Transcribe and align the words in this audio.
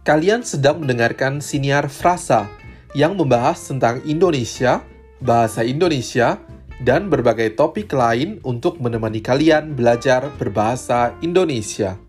Kalian 0.00 0.40
sedang 0.40 0.80
mendengarkan 0.80 1.44
siniar 1.44 1.92
frasa 1.92 2.48
yang 2.96 3.20
membahas 3.20 3.60
tentang 3.68 4.00
Indonesia, 4.08 4.80
bahasa 5.20 5.60
Indonesia, 5.60 6.40
dan 6.80 7.12
berbagai 7.12 7.52
topik 7.52 7.92
lain 7.92 8.40
untuk 8.40 8.80
menemani 8.80 9.20
kalian 9.20 9.76
belajar 9.76 10.32
berbahasa 10.40 11.12
Indonesia. 11.20 12.00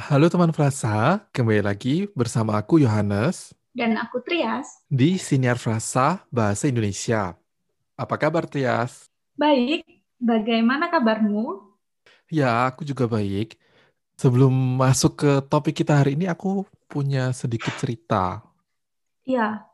Halo 0.00 0.32
teman 0.32 0.56
frasa, 0.56 1.28
kembali 1.36 1.60
lagi 1.60 2.08
bersama 2.16 2.56
aku 2.56 2.80
Yohanes 2.80 3.52
Dan 3.76 4.00
aku 4.00 4.24
Trias. 4.24 4.88
di 4.88 5.20
Siniar 5.20 5.60
Frasa 5.60 6.24
Bahasa 6.32 6.64
Indonesia. 6.64 7.36
Apa 7.92 8.16
kabar 8.16 8.48
Trias? 8.48 9.04
Baik, 9.36 9.84
bagaimana 10.16 10.88
kabarmu? 10.88 11.69
Ya, 12.38 12.46
aku 12.70 12.82
juga 12.90 13.04
baik. 13.14 13.46
Sebelum 14.22 14.52
masuk 14.82 15.12
ke 15.20 15.28
topik 15.50 15.74
kita 15.80 15.92
hari 16.00 16.10
ini, 16.16 16.26
aku 16.34 16.48
punya 16.92 17.20
sedikit 17.40 17.74
cerita. 17.82 18.16
Ya, 19.24 19.70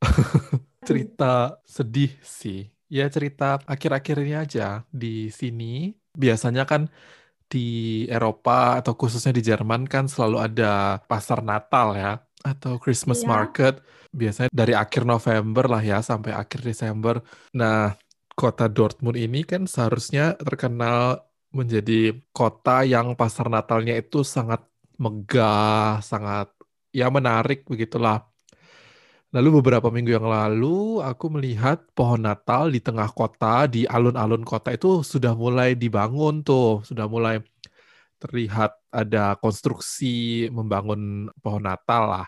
Cerita 0.88 1.24
sedih 1.62 2.10
sih. 2.22 2.58
Ya, 2.92 3.08
cerita 3.14 3.44
akhir-akhir 3.72 4.16
ini 4.24 4.34
aja. 4.36 4.62
Di 4.92 5.30
sini, 5.32 5.94
biasanya 6.22 6.62
kan 6.70 6.82
di 7.52 7.58
Eropa 8.14 8.52
atau 8.80 8.92
khususnya 9.00 9.32
di 9.38 9.42
Jerman 9.50 9.82
kan 9.92 10.04
selalu 10.12 10.36
ada 10.46 10.66
pasar 11.10 11.40
Natal 11.50 11.88
ya, 12.02 12.10
atau 12.44 12.72
Christmas 12.82 13.20
Iya. 13.22 13.28
market. 13.28 13.72
Biasanya 14.20 14.50
dari 14.52 14.74
akhir 14.82 15.02
November 15.08 15.64
lah 15.72 15.82
ya, 15.84 15.98
sampai 16.10 16.32
akhir 16.36 16.60
Desember. 16.68 17.16
Nah, 17.58 17.94
kota 18.38 18.64
Dortmund 18.70 19.18
ini 19.20 19.38
kan 19.50 19.62
seharusnya 19.68 20.36
terkenal 20.40 21.22
menjadi 21.52 22.16
kota 22.32 22.84
yang 22.88 23.14
pasar 23.14 23.46
Natalnya 23.52 23.94
itu 23.96 24.24
sangat 24.24 24.64
megah, 24.96 26.00
sangat 26.04 26.48
ya 26.92 27.08
menarik 27.12 27.64
begitulah. 27.68 28.26
Lalu 29.32 29.64
beberapa 29.64 29.88
minggu 29.88 30.12
yang 30.12 30.28
lalu 30.28 31.00
aku 31.00 31.32
melihat 31.32 31.80
pohon 31.96 32.20
Natal 32.28 32.68
di 32.68 32.84
tengah 32.84 33.08
kota, 33.16 33.64
di 33.64 33.88
alun-alun 33.88 34.44
kota 34.44 34.76
itu 34.76 35.00
sudah 35.00 35.32
mulai 35.32 35.72
dibangun 35.72 36.44
tuh, 36.44 36.84
sudah 36.84 37.08
mulai 37.08 37.40
terlihat 38.20 38.76
ada 38.92 39.34
konstruksi 39.40 40.46
membangun 40.52 41.32
pohon 41.40 41.64
Natal 41.64 42.02
lah. 42.12 42.26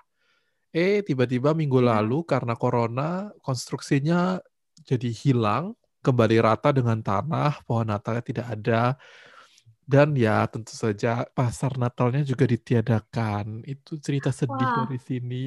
Eh, 0.74 1.04
tiba-tiba 1.06 1.54
minggu 1.54 1.78
Ya. 1.84 2.00
lalu 2.00 2.24
karena 2.26 2.56
corona 2.58 3.30
konstruksinya 3.44 4.40
jadi 4.88 5.10
hilang, 5.12 5.76
kembali 6.04 6.36
rata 6.44 6.68
dengan 6.76 7.00
tanah, 7.00 7.64
pohon 7.64 7.88
Natalnya 7.88 8.20
tidak 8.20 8.46
ada. 8.52 8.82
Dan 9.84 10.16
ya 10.16 10.48
tentu 10.48 10.72
saja 10.72 11.28
pasar 11.36 11.76
Natalnya 11.76 12.24
juga 12.24 12.44
ditiadakan. 12.48 13.64
Itu 13.64 14.00
cerita 14.00 14.28
sedih 14.32 14.64
Wah. 14.68 14.84
dari 14.84 15.00
sini. 15.00 15.44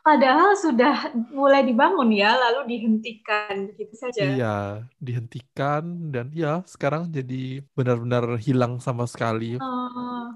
padahal 0.00 0.56
sudah 0.56 1.14
mulai 1.30 1.62
dibangun 1.62 2.10
ya, 2.12 2.36
lalu 2.36 2.76
dihentikan 2.76 3.72
begitu 3.72 3.94
saja. 3.96 4.20
Iya, 4.24 4.56
dihentikan 5.00 6.12
dan 6.12 6.32
ya 6.32 6.64
sekarang 6.64 7.12
jadi 7.12 7.64
benar-benar 7.76 8.40
hilang 8.40 8.80
sama 8.80 9.04
sekali 9.06 9.60
Eh, 9.60 10.26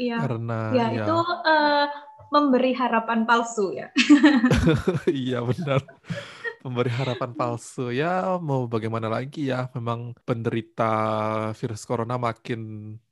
iya, 0.00 0.16
karena 0.22 0.58
ya 0.72 0.86
ya 0.96 1.04
itu 1.04 1.18
eh, 1.46 1.86
memberi 2.30 2.72
harapan 2.72 3.26
palsu 3.28 3.74
ya. 3.74 3.92
iya 5.10 5.44
benar 5.44 5.82
memberi 6.60 6.92
harapan 6.92 7.32
palsu 7.32 7.88
ya 7.88 8.36
mau 8.36 8.68
bagaimana 8.68 9.08
lagi 9.08 9.48
ya 9.48 9.72
memang 9.72 10.12
penderita 10.22 10.92
virus 11.56 11.82
corona 11.84 12.20
makin 12.20 12.60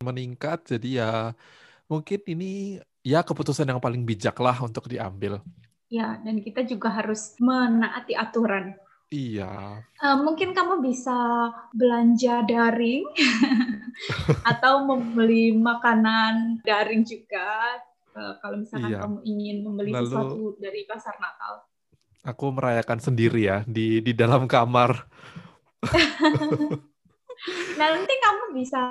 meningkat 0.00 0.76
jadi 0.76 0.88
ya 1.00 1.12
mungkin 1.88 2.20
ini 2.28 2.76
ya 3.00 3.24
keputusan 3.24 3.64
yang 3.64 3.80
paling 3.80 4.04
bijak 4.04 4.36
lah 4.36 4.60
untuk 4.60 4.84
diambil. 4.86 5.40
Ya, 5.88 6.20
dan 6.20 6.44
kita 6.44 6.60
juga 6.68 6.92
harus 6.92 7.32
menaati 7.40 8.12
aturan. 8.12 8.76
Iya, 9.08 9.80
Eh, 9.96 10.16
mungkin 10.20 10.52
kamu 10.52 10.84
bisa 10.84 11.16
belanja 11.72 12.44
daring 12.44 13.08
atau 14.52 14.84
membeli 14.84 15.56
makanan 15.56 16.60
daring 16.60 17.08
juga. 17.08 17.80
Eh, 18.12 18.34
kalau 18.44 18.60
misalkan 18.60 18.92
Iya. 18.92 19.00
kamu 19.00 19.18
ingin 19.24 19.56
membeli 19.64 19.96
Lalu- 19.96 20.04
sesuatu 20.06 20.42
dari 20.60 20.84
pasar 20.84 21.16
Natal. 21.16 21.64
Aku 22.24 22.44
merayakan 22.54 22.98
sendiri 22.98 23.46
ya 23.46 23.58
di 23.68 24.02
di 24.02 24.12
dalam 24.14 24.46
kamar. 24.50 25.06
Nah, 27.78 27.86
nanti 27.94 28.14
kamu 28.18 28.44
bisa 28.58 28.82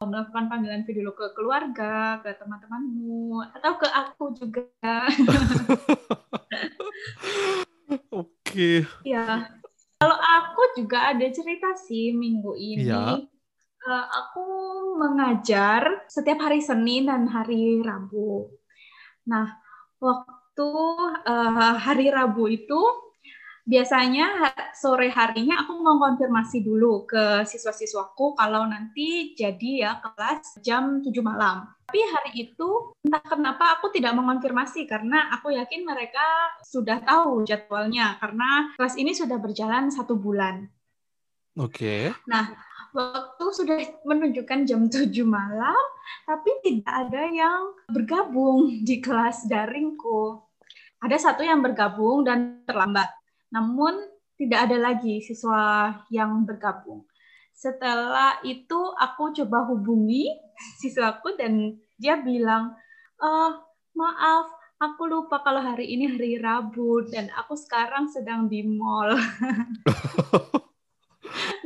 melakukan 0.00 0.48
panggilan 0.48 0.84
video 0.84 1.12
ke 1.12 1.32
keluarga, 1.36 2.20
ke 2.24 2.32
teman-temanmu, 2.36 3.40
atau 3.56 3.72
ke 3.76 3.88
aku 3.88 4.24
juga. 4.36 4.68
Oke, 8.12 8.84
Ya, 9.04 9.48
kalau 10.00 10.16
aku 10.16 10.62
juga 10.80 11.12
ada 11.12 11.26
cerita 11.32 11.76
sih 11.76 12.12
minggu 12.16 12.56
ini. 12.56 12.88
Iya. 12.88 13.24
Eh, 13.80 14.06
aku 14.12 14.44
mengajar 15.00 16.04
setiap 16.08 16.44
hari 16.44 16.60
Senin 16.60 17.08
dan 17.08 17.24
hari 17.28 17.80
Rabu. 17.80 18.52
Nah, 19.24 19.56
waktu 20.00 20.39
eh, 21.24 21.74
hari 21.80 22.12
Rabu 22.12 22.50
itu 22.50 22.80
biasanya 23.70 24.50
sore 24.74 25.12
harinya 25.14 25.62
aku 25.62 25.78
mengkonfirmasi 25.78 26.64
dulu 26.64 27.06
ke 27.06 27.46
siswa-siswaku 27.46 28.34
kalau 28.34 28.66
nanti 28.66 29.36
jadi 29.38 29.70
ya 29.86 29.92
kelas 30.02 30.58
jam 30.64 30.98
7 31.04 31.12
malam. 31.22 31.70
Tapi 31.86 32.00
hari 32.06 32.50
itu 32.50 32.94
entah 33.02 33.22
kenapa 33.22 33.78
aku 33.78 33.90
tidak 33.94 34.14
mengonfirmasi 34.14 34.86
karena 34.86 35.30
aku 35.34 35.54
yakin 35.54 35.86
mereka 35.86 36.22
sudah 36.66 37.02
tahu 37.02 37.42
jadwalnya 37.46 38.18
karena 38.18 38.74
kelas 38.78 38.94
ini 38.98 39.14
sudah 39.14 39.38
berjalan 39.38 39.90
satu 39.90 40.18
bulan. 40.18 40.66
oke. 42.26 42.50
Waktu 42.90 43.44
sudah 43.54 43.78
menunjukkan 44.02 44.66
jam 44.66 44.90
7 44.90 45.22
malam, 45.22 45.78
tapi 46.26 46.50
tidak 46.66 46.90
ada 46.90 47.22
yang 47.30 47.70
bergabung 47.86 48.82
di 48.82 48.98
kelas 48.98 49.46
daringku. 49.46 50.49
Ada 51.00 51.32
satu 51.32 51.40
yang 51.40 51.64
bergabung 51.64 52.28
dan 52.28 52.60
terlambat, 52.68 53.08
namun 53.48 53.96
tidak 54.36 54.68
ada 54.68 54.76
lagi 54.76 55.24
siswa 55.24 55.96
yang 56.12 56.44
bergabung. 56.44 57.08
Setelah 57.56 58.40
itu 58.44 58.76
aku 59.00 59.32
coba 59.36 59.68
hubungi 59.68 60.28
siswaku 60.80 61.40
dan 61.40 61.80
dia 61.96 62.20
bilang, 62.20 62.76
"Eh, 63.16 63.50
maaf, 63.96 64.46
aku 64.76 65.08
lupa 65.08 65.40
kalau 65.40 65.64
hari 65.64 65.88
ini 65.88 66.16
hari 66.16 66.36
Rabu 66.36 67.08
dan 67.08 67.32
aku 67.32 67.56
sekarang 67.56 68.08
sedang 68.12 68.48
di 68.48 68.60
mall." 68.64 69.16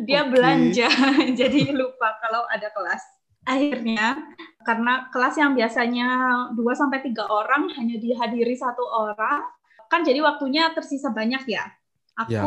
dia 0.07 0.27
Oke. 0.27 0.31
belanja, 0.35 0.91
jadi 1.39 1.75
lupa 1.75 2.19
kalau 2.23 2.47
ada 2.51 2.71
kelas. 2.71 3.03
Akhirnya, 3.45 4.19
karena 4.65 5.13
kelas 5.13 5.37
yang 5.39 5.53
biasanya 5.53 6.09
2 6.57 6.75
sampai 6.75 7.05
3 7.05 7.29
orang 7.29 7.71
hanya 7.77 8.01
dihadiri 8.01 8.57
satu 8.57 8.83
orang, 8.83 9.45
kan 9.93 10.01
jadi 10.03 10.25
waktunya 10.25 10.73
tersisa 10.73 11.13
banyak 11.13 11.45
ya. 11.47 11.65
Aku 12.17 12.33
Ya. 12.33 12.43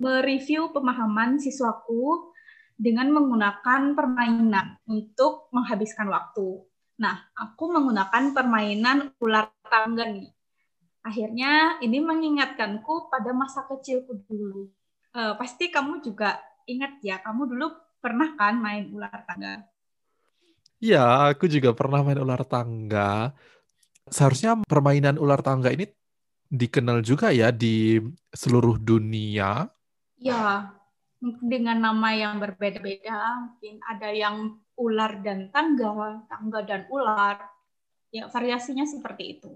mereview 0.00 0.72
pemahaman 0.72 1.36
siswaku 1.38 2.32
dengan 2.76 3.08
menggunakan 3.12 3.96
permainan 3.96 4.80
untuk 4.88 5.48
menghabiskan 5.52 6.08
waktu. 6.12 6.60
Nah, 7.00 7.28
aku 7.36 7.72
menggunakan 7.72 8.32
permainan 8.32 9.12
ular 9.20 9.52
tangga 9.68 10.08
nih. 10.08 10.32
Akhirnya 11.04 11.78
ini 11.84 12.02
mengingatkanku 12.02 13.12
pada 13.12 13.30
masa 13.36 13.68
kecilku 13.68 14.26
dulu. 14.26 14.72
Eh, 15.16 15.34
pasti 15.38 15.68
kamu 15.72 16.02
juga 16.04 16.40
ingat 16.66 17.00
ya, 17.00 17.22
kamu 17.22 17.46
dulu 17.46 17.66
pernah 18.02 18.34
kan 18.36 18.58
main 18.60 18.90
ular 18.92 19.24
tangga? 19.24 19.64
Ya, 20.76 21.32
aku 21.32 21.48
juga 21.48 21.72
pernah 21.72 22.04
main 22.04 22.20
ular 22.20 22.44
tangga. 22.44 23.32
Seharusnya 24.12 24.60
permainan 24.68 25.16
ular 25.16 25.40
tangga 25.40 25.72
ini 25.72 25.88
dikenal 26.46 27.02
juga 27.02 27.32
ya 27.32 27.50
di 27.50 27.98
seluruh 28.30 28.76
dunia. 28.78 29.66
Ya, 30.20 30.70
dengan 31.42 31.80
nama 31.80 32.12
yang 32.12 32.38
berbeda-beda. 32.38 33.50
Mungkin 33.50 33.80
ada 33.82 34.08
yang 34.12 34.60
ular 34.76 35.24
dan 35.24 35.48
tangga, 35.50 36.22
tangga 36.28 36.60
dan 36.62 36.84
ular. 36.92 37.40
Ya, 38.12 38.28
variasinya 38.28 38.84
seperti 38.84 39.40
itu. 39.40 39.50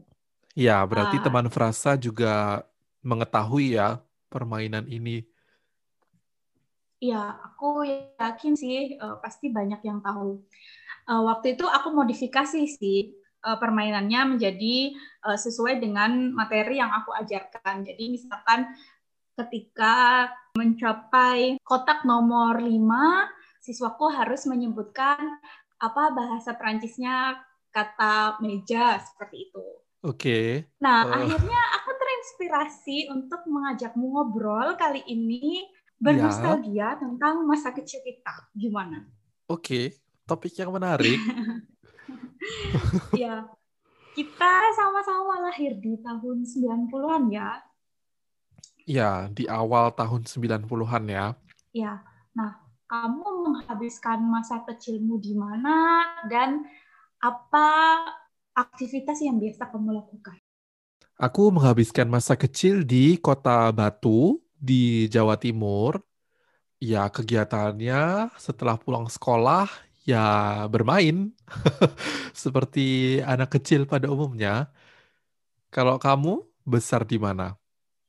Ya, 0.57 0.83
berarti 0.83 1.21
Ah. 1.21 1.25
teman 1.31 1.47
frasa 1.53 1.95
juga 1.95 2.65
mengetahui 3.05 3.77
ya 3.79 4.03
permainan 4.33 4.89
ini. 4.91 5.23
Ya, 7.01 7.33
aku 7.33 7.81
yakin 8.21 8.53
sih 8.61 9.01
eh, 9.01 9.17
pasti 9.25 9.49
banyak 9.49 9.81
yang 9.89 10.05
tahu. 10.05 10.45
Eh, 11.11 11.23
waktu 11.27 11.59
itu 11.59 11.67
aku 11.67 11.91
modifikasi 11.91 12.63
sih 12.71 13.19
eh, 13.19 13.59
permainannya 13.59 14.39
menjadi 14.39 14.95
eh, 15.27 15.39
sesuai 15.39 15.83
dengan 15.83 16.31
materi 16.31 16.79
yang 16.79 16.95
aku 16.95 17.11
ajarkan. 17.11 17.83
Jadi 17.83 18.15
misalkan 18.15 18.71
ketika 19.35 20.29
mencapai 20.55 21.59
kotak 21.67 22.07
nomor 22.07 22.63
5, 22.63 22.71
siswaku 23.59 24.15
harus 24.15 24.47
menyebutkan 24.47 25.19
apa 25.81 26.13
bahasa 26.13 26.55
Perancisnya 26.55 27.41
kata 27.75 28.39
meja 28.45 29.01
seperti 29.03 29.51
itu. 29.51 29.67
Oke. 30.01 30.17
Okay. 30.17 30.49
Nah, 30.81 31.07
uh. 31.07 31.13
akhirnya 31.23 31.61
aku 31.81 31.91
terinspirasi 31.93 33.11
untuk 33.13 33.45
mengajakmu 33.49 34.07
ngobrol 34.15 34.77
kali 34.77 35.05
ini 35.09 35.65
bernostalgia 36.01 36.97
ya. 36.97 37.01
tentang 37.01 37.45
masa 37.45 37.77
kecil 37.77 38.01
kita. 38.01 38.49
Gimana? 38.57 39.05
Oke, 39.51 39.61
okay. 39.61 39.87
Topik 40.31 40.55
yang 40.63 40.71
menarik. 40.71 41.19
ya, 43.23 43.51
kita 44.15 44.53
sama-sama 44.79 45.51
lahir 45.51 45.75
di 45.83 45.99
tahun 45.99 46.47
90-an 46.47 47.23
ya. 47.35 47.51
Ya, 48.87 49.27
di 49.31 49.47
awal 49.51 49.95
tahun 49.95 50.27
90-an 50.27 51.05
ya. 51.11 51.27
Ya, 51.75 52.03
nah 52.35 52.71
kamu 52.91 53.47
menghabiskan 53.47 54.19
masa 54.27 54.67
kecilmu 54.67 55.23
di 55.23 55.39
mana 55.39 56.03
dan 56.27 56.67
apa 57.23 58.03
aktivitas 58.51 59.23
yang 59.23 59.39
biasa 59.39 59.71
kamu 59.71 59.95
lakukan? 59.95 60.35
Aku 61.21 61.53
menghabiskan 61.53 62.09
masa 62.09 62.35
kecil 62.35 62.83
di 62.83 63.21
kota 63.21 63.69
Batu 63.71 64.41
di 64.57 65.07
Jawa 65.07 65.37
Timur. 65.37 66.01
Ya, 66.81 67.05
kegiatannya 67.13 68.33
setelah 68.41 68.81
pulang 68.81 69.05
sekolah 69.05 69.69
ya 70.05 70.65
bermain 70.73 71.33
seperti 72.43 73.19
anak 73.25 73.61
kecil 73.61 73.85
pada 73.85 74.09
umumnya. 74.09 74.73
Kalau 75.71 76.01
kamu 76.01 76.43
besar 76.67 77.07
di 77.07 77.19
mana? 77.21 77.55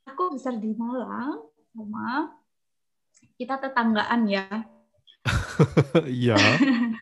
Aku 0.10 0.34
besar 0.34 0.58
di 0.58 0.74
Malang 0.74 1.46
sama 1.72 2.34
kita 3.38 3.58
tetanggaan 3.58 4.30
ya. 4.30 4.46
Iya. 6.10 6.38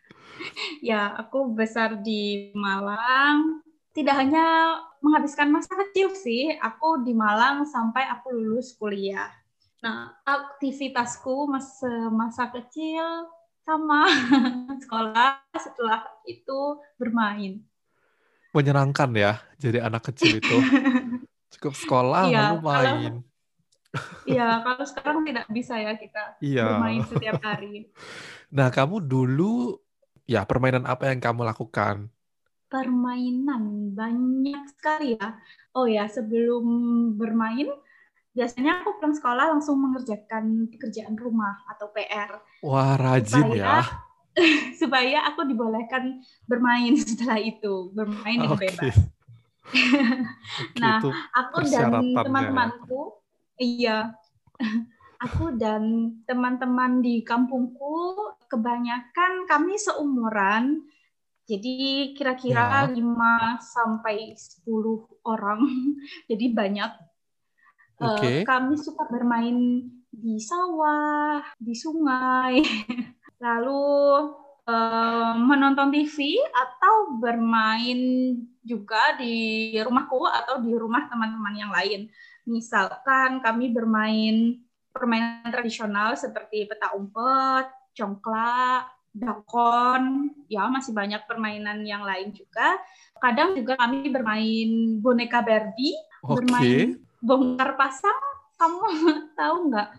ya, 0.90 1.16
aku 1.16 1.56
besar 1.56 2.04
di 2.04 2.52
Malang. 2.52 3.64
Tidak 3.96 4.12
hanya 4.12 4.76
menghabiskan 5.00 5.48
masa 5.48 5.72
kecil 5.72 6.12
sih, 6.12 6.52
aku 6.60 7.00
di 7.00 7.16
Malang 7.16 7.64
sampai 7.64 8.04
aku 8.08 8.36
lulus 8.36 8.76
kuliah. 8.76 9.32
Nah, 9.80 10.12
aktivitasku 10.28 11.48
masa 11.48 12.12
masa 12.12 12.52
kecil 12.52 13.24
sama 13.64 14.06
sekolah, 14.82 15.40
setelah 15.56 16.00
itu 16.26 16.80
bermain. 16.96 17.60
Menyenangkan 18.50 19.10
ya, 19.14 19.32
jadi 19.60 19.86
anak 19.86 20.10
kecil 20.10 20.42
itu. 20.42 20.56
Cukup 21.58 21.74
sekolah 21.74 22.30
ya, 22.30 22.54
lalu 22.54 22.58
main. 22.62 23.14
Iya, 24.22 24.62
kalau 24.62 24.86
sekarang 24.86 25.26
tidak 25.26 25.50
bisa 25.50 25.74
ya 25.74 25.98
kita 25.98 26.38
iya. 26.38 26.78
bermain 26.78 27.02
setiap 27.10 27.42
hari. 27.42 27.90
Nah, 28.54 28.70
kamu 28.70 29.02
dulu 29.02 29.82
ya 30.30 30.46
permainan 30.46 30.86
apa 30.86 31.10
yang 31.10 31.18
kamu 31.18 31.42
lakukan? 31.42 32.06
Permainan 32.70 33.90
banyak 33.90 34.62
sekali 34.70 35.18
ya. 35.18 35.42
Oh 35.74 35.90
ya, 35.90 36.06
sebelum 36.06 36.62
bermain 37.18 37.66
biasanya 38.30 38.82
aku 38.82 38.98
pulang 38.98 39.14
sekolah 39.16 39.44
langsung 39.56 39.78
mengerjakan 39.82 40.70
pekerjaan 40.70 41.18
rumah 41.18 41.62
atau 41.66 41.90
PR. 41.90 42.40
Wah, 42.62 42.94
rajin 42.94 43.42
supaya, 43.42 43.58
ya. 43.58 43.78
supaya 44.80 45.18
aku 45.30 45.46
dibolehkan 45.50 46.22
bermain 46.46 46.94
setelah 47.00 47.38
itu, 47.42 47.90
bermain 47.94 48.38
dengan 48.38 48.54
okay. 48.54 48.70
bebas. 48.70 48.96
nah, 50.82 50.98
aku 51.30 51.62
dan 51.70 51.90
teman-temanku 52.16 53.20
Iya. 53.60 54.16
Aku 55.20 55.52
dan 55.60 56.16
teman-teman 56.24 57.04
di 57.04 57.20
kampungku 57.20 58.16
kebanyakan 58.48 59.44
kami 59.44 59.76
seumuran. 59.76 60.88
Jadi 61.44 62.16
kira-kira 62.16 62.88
ya. 62.88 62.96
5 62.96 63.60
sampai 63.60 64.32
10 64.32 64.64
orang. 65.28 65.60
Jadi 66.24 66.46
banyak. 66.56 67.09
Okay. 68.00 68.42
Uh, 68.42 68.48
kami 68.48 68.80
suka 68.80 69.04
bermain 69.12 69.84
di 70.08 70.40
sawah, 70.40 71.44
di 71.60 71.76
sungai. 71.76 72.64
Lalu 73.44 73.84
uh, 74.64 75.32
menonton 75.36 75.92
TV 75.92 76.40
atau 76.48 77.20
bermain 77.20 78.00
juga 78.64 79.20
di 79.20 79.76
rumahku 79.76 80.24
atau 80.24 80.64
di 80.64 80.72
rumah 80.72 81.12
teman-teman 81.12 81.54
yang 81.56 81.72
lain. 81.72 82.08
Misalkan 82.48 83.44
kami 83.44 83.68
bermain 83.68 84.64
permainan 84.90 85.52
tradisional 85.52 86.16
seperti 86.16 86.64
peta 86.66 86.96
umpet, 86.96 87.68
congklak, 87.92 88.88
dakon, 89.12 90.32
ya 90.48 90.66
masih 90.72 90.96
banyak 90.96 91.20
permainan 91.28 91.84
yang 91.84 92.00
lain 92.00 92.32
juga. 92.32 92.80
Kadang 93.20 93.52
juga 93.52 93.76
kami 93.76 94.08
bermain 94.08 94.98
boneka 95.04 95.44
Barbie, 95.44 95.94
okay. 96.24 96.32
bermain 96.32 96.88
bongkar 97.20 97.76
pasang. 97.76 98.20
Kamu 98.56 98.80
tahu 99.38 99.56
nggak? 99.72 99.90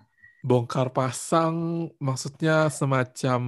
Bongkar 0.41 0.89
pasang 0.89 1.87
maksudnya 2.01 2.69
semacam 2.73 3.41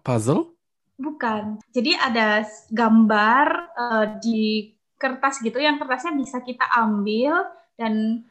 puzzle? 0.00 0.56
Bukan. 0.96 1.60
Jadi 1.76 1.92
ada 1.92 2.44
gambar 2.72 3.46
uh, 3.76 4.06
di 4.20 4.72
kertas 4.96 5.44
gitu 5.44 5.60
yang 5.60 5.76
kertasnya 5.76 6.16
bisa 6.16 6.40
kita 6.40 6.64
ambil 6.72 7.44
dan 7.76 8.24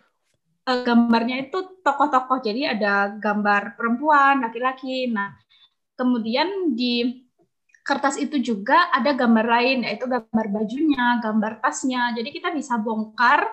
uh, 0.66 0.82
gambarnya 0.82 1.48
itu 1.48 1.82
tokoh-tokoh 1.86 2.42
jadi 2.42 2.76
ada 2.78 3.14
gambar 3.22 3.78
perempuan 3.78 4.42
laki-laki 4.42 5.10
nah 5.10 5.38
kemudian 5.96 6.74
di 6.74 7.24
kertas 7.86 8.18
itu 8.18 8.42
juga 8.42 8.90
ada 8.90 9.14
gambar 9.14 9.46
lain 9.46 9.78
yaitu 9.86 10.10
gambar 10.10 10.46
bajunya 10.50 11.22
gambar 11.22 11.62
tasnya 11.62 12.18
jadi 12.18 12.30
kita 12.34 12.50
bisa 12.50 12.82
bongkar 12.82 13.46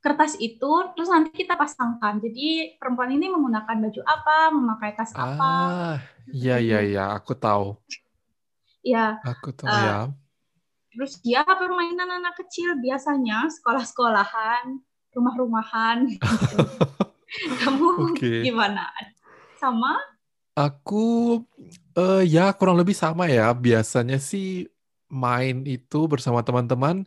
kertas 0.00 0.36
itu 0.40 0.72
terus 0.96 1.12
nanti 1.12 1.44
kita 1.44 1.60
pasangkan 1.60 2.20
jadi 2.24 2.76
perempuan 2.80 3.12
ini 3.12 3.28
menggunakan 3.28 3.76
baju 3.76 4.00
apa 4.08 4.36
memakai 4.48 4.90
tas 4.96 5.12
ah, 5.12 5.20
apa 5.28 5.52
iya 6.32 6.56
iya 6.56 6.80
iya 6.80 7.04
aku 7.12 7.36
tahu 7.36 7.76
ya 8.80 9.20
aku 9.20 9.52
tahu 9.52 9.68
uh, 9.68 9.80
ya 9.84 9.98
terus 10.96 11.20
dia 11.20 11.44
permainan 11.44 12.08
anak 12.08 12.40
kecil 12.40 12.80
biasanya 12.80 13.46
sekolah-sekolahan 13.60 14.80
rumah-rumahan. 15.14 16.06
Kamu 17.62 18.14
okay. 18.14 18.42
gimana? 18.46 18.90
Sama? 19.58 19.98
Aku 20.54 21.38
uh, 21.94 22.22
ya 22.26 22.50
kurang 22.54 22.78
lebih 22.78 22.94
sama 22.94 23.30
ya. 23.30 23.50
Biasanya 23.54 24.18
sih 24.18 24.66
main 25.10 25.66
itu 25.66 26.06
bersama 26.06 26.42
teman-teman 26.42 27.06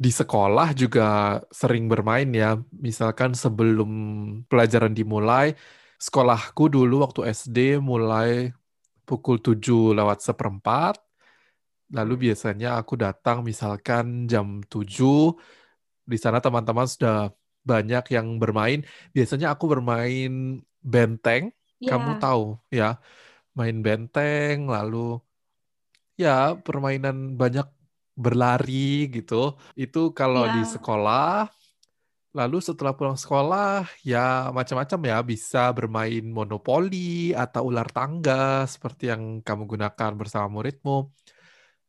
di 0.00 0.08
sekolah 0.08 0.72
juga 0.72 1.38
sering 1.52 1.84
bermain 1.84 2.24
ya. 2.32 2.56
Misalkan 2.72 3.36
sebelum 3.36 3.90
pelajaran 4.48 4.96
dimulai, 4.96 5.52
sekolahku 6.00 6.72
dulu 6.72 7.04
waktu 7.04 7.28
SD 7.36 7.76
mulai 7.84 8.48
pukul 9.04 9.36
7 9.36 9.92
lewat 9.92 10.24
seperempat. 10.24 10.96
Lalu 11.92 12.32
biasanya 12.32 12.80
aku 12.80 12.96
datang 12.96 13.44
misalkan 13.44 14.24
jam 14.24 14.64
7. 14.72 15.36
Di 16.08 16.16
sana 16.16 16.40
teman-teman 16.40 16.88
sudah 16.88 17.28
banyak 17.60 18.16
yang 18.16 18.40
bermain. 18.40 18.80
Biasanya 19.12 19.52
aku 19.52 19.68
bermain 19.68 20.64
benteng, 20.80 21.52
yeah. 21.76 21.92
kamu 21.92 22.16
tahu 22.16 22.56
ya, 22.72 22.96
main 23.52 23.84
benteng, 23.84 24.64
lalu 24.64 25.20
ya 26.16 26.56
permainan 26.56 27.36
banyak 27.36 27.68
berlari 28.20 29.08
gitu. 29.08 29.56
Itu 29.72 30.12
kalau 30.12 30.44
yeah. 30.46 30.54
di 30.60 30.62
sekolah. 30.68 31.48
Lalu 32.30 32.62
setelah 32.62 32.94
pulang 32.94 33.18
sekolah, 33.18 33.90
ya 34.06 34.54
macam-macam 34.54 35.00
ya, 35.02 35.18
bisa 35.26 35.74
bermain 35.74 36.22
monopoli 36.22 37.34
atau 37.34 37.74
ular 37.74 37.90
tangga 37.90 38.62
seperti 38.70 39.10
yang 39.10 39.42
kamu 39.42 39.66
gunakan 39.66 40.14
bersama 40.14 40.46
muridmu. 40.46 41.10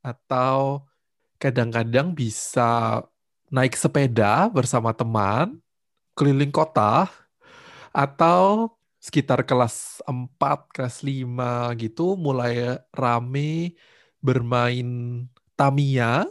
Atau 0.01 0.89
kadang-kadang 1.37 2.17
bisa 2.17 3.05
naik 3.53 3.77
sepeda 3.77 4.49
bersama 4.49 4.97
teman 4.97 5.61
keliling 6.17 6.49
kota 6.49 7.05
atau 7.91 8.71
sekitar 9.01 9.43
kelas 9.43 10.05
4, 10.05 10.69
kelas 10.71 11.01
5 11.03 11.81
gitu 11.81 12.15
mulai 12.15 12.79
rame 12.93 13.75
bermain 14.21 14.87
Tamiya. 15.61 16.25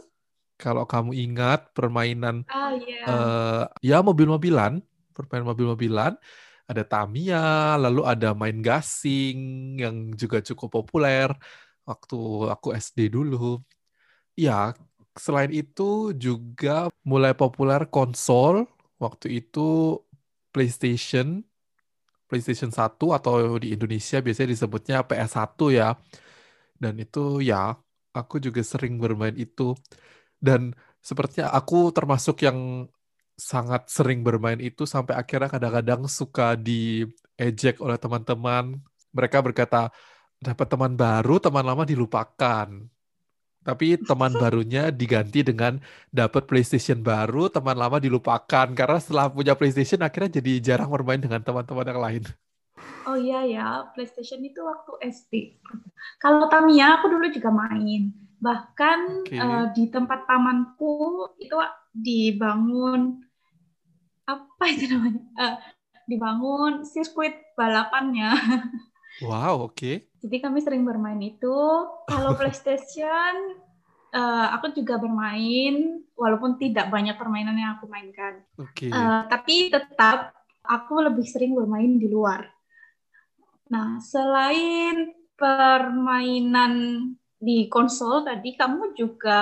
Kalau 0.59 0.83
kamu 0.83 1.15
ingat 1.15 1.71
permainan 1.71 2.43
oh, 2.51 2.75
yeah. 2.83 3.07
uh, 3.09 3.63
ya 3.81 4.03
mobil-mobilan, 4.03 4.83
permainan 5.15 5.47
mobil-mobilan, 5.49 6.13
ada 6.69 6.83
Tamiya, 6.85 7.79
lalu 7.81 8.05
ada 8.05 8.35
main 8.37 8.61
gasing 8.61 9.39
yang 9.79 10.13
juga 10.13 10.43
cukup 10.43 10.69
populer 10.83 11.31
waktu 11.87 12.19
aku 12.53 12.75
SD 12.77 13.09
dulu. 13.09 13.57
Ya, 14.37 14.77
selain 15.17 15.49
itu 15.49 16.13
juga 16.13 16.93
mulai 17.01 17.33
populer 17.33 17.89
konsol. 17.89 18.69
Waktu 19.01 19.41
itu 19.41 19.97
PlayStation, 20.53 21.41
PlayStation 22.29 22.69
1 22.69 23.17
atau 23.17 23.57
di 23.57 23.73
Indonesia 23.73 24.21
biasanya 24.21 24.49
disebutnya 24.53 24.97
PS1 25.09 25.57
ya. 25.73 25.89
Dan 26.77 27.01
itu 27.01 27.41
ya, 27.41 27.73
aku 28.15 28.35
juga 28.45 28.61
sering 28.61 28.99
bermain 29.01 29.35
itu. 29.35 29.75
Dan 30.41 30.73
sepertinya 31.01 31.53
aku 31.53 31.93
termasuk 31.95 32.43
yang 32.47 32.89
sangat 33.37 33.89
sering 33.89 34.21
bermain 34.21 34.59
itu 34.61 34.83
sampai 34.85 35.17
akhirnya 35.17 35.49
kadang-kadang 35.49 36.01
suka 36.05 36.53
diejek 36.57 37.81
oleh 37.81 37.97
teman-teman. 37.97 38.77
Mereka 39.15 39.37
berkata, 39.43 39.91
dapat 40.41 40.67
teman 40.71 40.93
baru, 40.97 41.37
teman 41.41 41.65
lama 41.65 41.83
dilupakan 41.85 42.67
tapi 43.61 43.93
teman 44.01 44.33
barunya 44.33 44.89
diganti 44.89 45.45
dengan 45.45 45.77
dapat 46.09 46.49
PlayStation 46.49 47.05
baru, 47.05 47.45
teman 47.53 47.77
lama 47.77 48.01
dilupakan 48.01 48.67
karena 48.73 48.97
setelah 48.97 49.29
punya 49.29 49.53
PlayStation 49.53 50.01
akhirnya 50.01 50.41
jadi 50.41 50.73
jarang 50.73 50.89
bermain 50.89 51.21
dengan 51.21 51.45
teman-teman 51.45 51.85
yang 51.85 52.01
lain. 52.01 52.23
Oh 53.09 53.17
iya 53.17 53.41
ya, 53.45 53.67
PlayStation 53.97 54.41
itu 54.45 54.61
waktu 54.61 54.91
SD. 55.09 55.33
Kalau 56.21 56.45
Tamiya 56.49 57.01
aku 57.01 57.09
dulu 57.09 57.25
juga 57.33 57.49
main. 57.49 58.13
Bahkan 58.41 58.99
okay. 59.25 59.37
uh, 59.37 59.45
eh, 59.45 59.65
di 59.77 59.83
tempat 59.89 60.25
tamanku 60.25 61.29
itu 61.37 61.57
dibangun 61.93 63.21
apa 64.25 64.63
itu 64.69 64.85
namanya? 64.89 65.21
Uh, 65.37 65.55
dibangun 66.05 66.73
sirkuit 66.85 67.53
balapannya. 67.57 68.33
Wow, 69.19 69.69
oke. 69.69 69.75
Okay. 69.75 69.95
Jadi 70.23 70.37
kami 70.39 70.63
sering 70.63 70.87
bermain 70.87 71.19
itu. 71.19 71.57
Kalau 72.07 72.31
PlayStation, 72.39 73.59
uh, 74.15 74.47
aku 74.55 74.71
juga 74.71 74.97
bermain, 74.97 76.01
walaupun 76.15 76.55
tidak 76.61 76.87
banyak 76.87 77.19
permainan 77.19 77.57
yang 77.57 77.75
aku 77.75 77.91
mainkan. 77.91 78.39
Oke. 78.55 78.87
Okay. 78.87 78.91
Uh, 78.91 79.27
tapi 79.27 79.67
tetap 79.67 80.31
aku 80.63 81.01
lebih 81.01 81.25
sering 81.27 81.57
bermain 81.57 81.99
di 81.99 82.07
luar. 82.07 82.60
Nah, 83.71 84.03
selain 84.03 85.15
permainan 85.39 86.73
di 87.39 87.71
konsol 87.71 88.27
tadi, 88.27 88.59
kamu 88.59 88.91
juga 88.99 89.39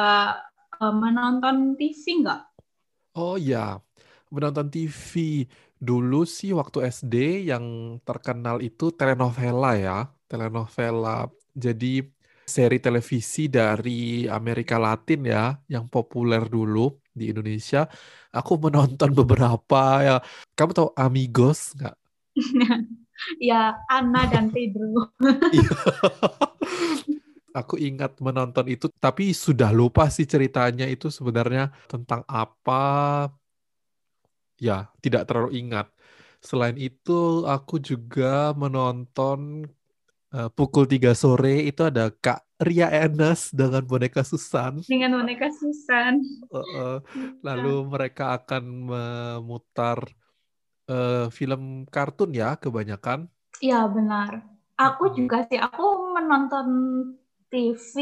uh, 0.78 0.94
menonton 0.94 1.74
TV 1.74 2.22
nggak? 2.22 2.42
Oh 3.18 3.42
ya, 3.42 3.82
menonton 4.30 4.70
TV. 4.70 5.12
Dulu 5.82 6.30
sih 6.30 6.54
waktu 6.54 6.86
SD 6.94 7.50
yang 7.50 7.98
terkenal 8.06 8.62
itu 8.62 8.94
telenovela 8.94 9.74
ya, 9.74 9.98
telenovela. 10.30 11.26
Jadi 11.58 12.06
seri 12.46 12.78
televisi 12.78 13.50
dari 13.50 14.30
Amerika 14.30 14.78
Latin 14.78 15.26
ya, 15.26 15.58
yang 15.66 15.90
populer 15.90 16.46
dulu 16.46 17.02
di 17.10 17.34
Indonesia. 17.34 17.90
Aku 18.30 18.62
menonton 18.62 19.10
beberapa 19.26 20.06
ya. 20.06 20.16
Kamu 20.54 20.72
tahu 20.78 20.90
Amigos 20.94 21.74
nggak? 21.74 21.98
ya, 23.40 23.76
Anna 23.90 24.26
dan 24.30 24.52
Pedro. 24.54 25.14
Iya. 25.52 25.72
Aku 27.50 27.82
ingat 27.82 28.22
menonton 28.22 28.70
itu, 28.70 28.86
tapi 29.02 29.34
sudah 29.34 29.74
lupa 29.74 30.06
sih 30.14 30.30
ceritanya 30.30 30.86
itu 30.86 31.10
sebenarnya 31.10 31.74
tentang 31.90 32.22
apa 32.30 33.26
ya 34.62 34.92
tidak 35.02 35.26
terlalu 35.26 35.58
ingat. 35.66 35.90
Selain 36.40 36.78
itu 36.78 37.44
aku 37.44 37.82
juga 37.82 38.54
menonton 38.56 39.68
uh, 40.36 40.50
pukul 40.54 40.86
3 40.86 41.12
sore 41.18 41.66
itu 41.68 41.82
ada 41.84 42.14
Kak 42.14 42.46
Ria 42.60 42.92
Enes 42.92 43.56
dengan 43.56 43.84
boneka 43.88 44.24
Susan. 44.24 44.84
Dengan 44.84 45.20
boneka 45.20 45.48
Susan. 45.52 46.20
Uh, 46.52 46.60
uh, 46.60 46.98
lalu 47.44 47.88
mereka 47.88 48.36
akan 48.40 48.64
memutar 48.88 50.04
uh, 50.90 51.30
film 51.30 51.86
kartun 51.88 52.34
ya 52.34 52.58
kebanyakan. 52.58 53.30
Iya 53.62 53.86
benar. 53.88 54.44
Aku 54.76 55.14
juga 55.14 55.46
sih 55.46 55.60
aku 55.60 56.16
menonton 56.16 56.68
TV 57.50 57.94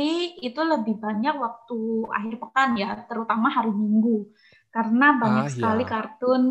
itu 0.43 0.61
lebih 0.63 0.99
banyak 0.99 1.35
waktu 1.35 1.79
akhir 2.11 2.35
pekan 2.39 2.71
ya, 2.79 2.95
terutama 3.07 3.51
hari 3.51 3.71
Minggu 3.71 4.31
karena 4.77 5.17
banyak 5.17 5.45
ah, 5.47 5.51
sekali 5.51 5.83
ya. 5.83 5.89
kartun 5.89 6.43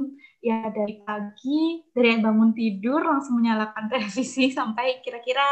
ya 0.42 0.58
dari 0.74 0.98
pagi 1.06 1.86
dari 1.94 2.18
bangun 2.18 2.50
tidur 2.58 2.98
langsung 3.06 3.38
menyalakan 3.38 3.86
televisi 3.92 4.50
sampai 4.50 4.98
kira-kira 4.98 5.46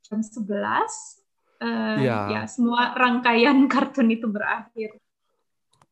jam 0.00 0.24
11 0.24 0.40
uh, 0.40 2.00
ya. 2.00 2.18
ya 2.32 2.42
semua 2.48 2.96
rangkaian 2.96 3.60
kartun 3.72 4.08
itu 4.08 4.24
berakhir 4.24 4.96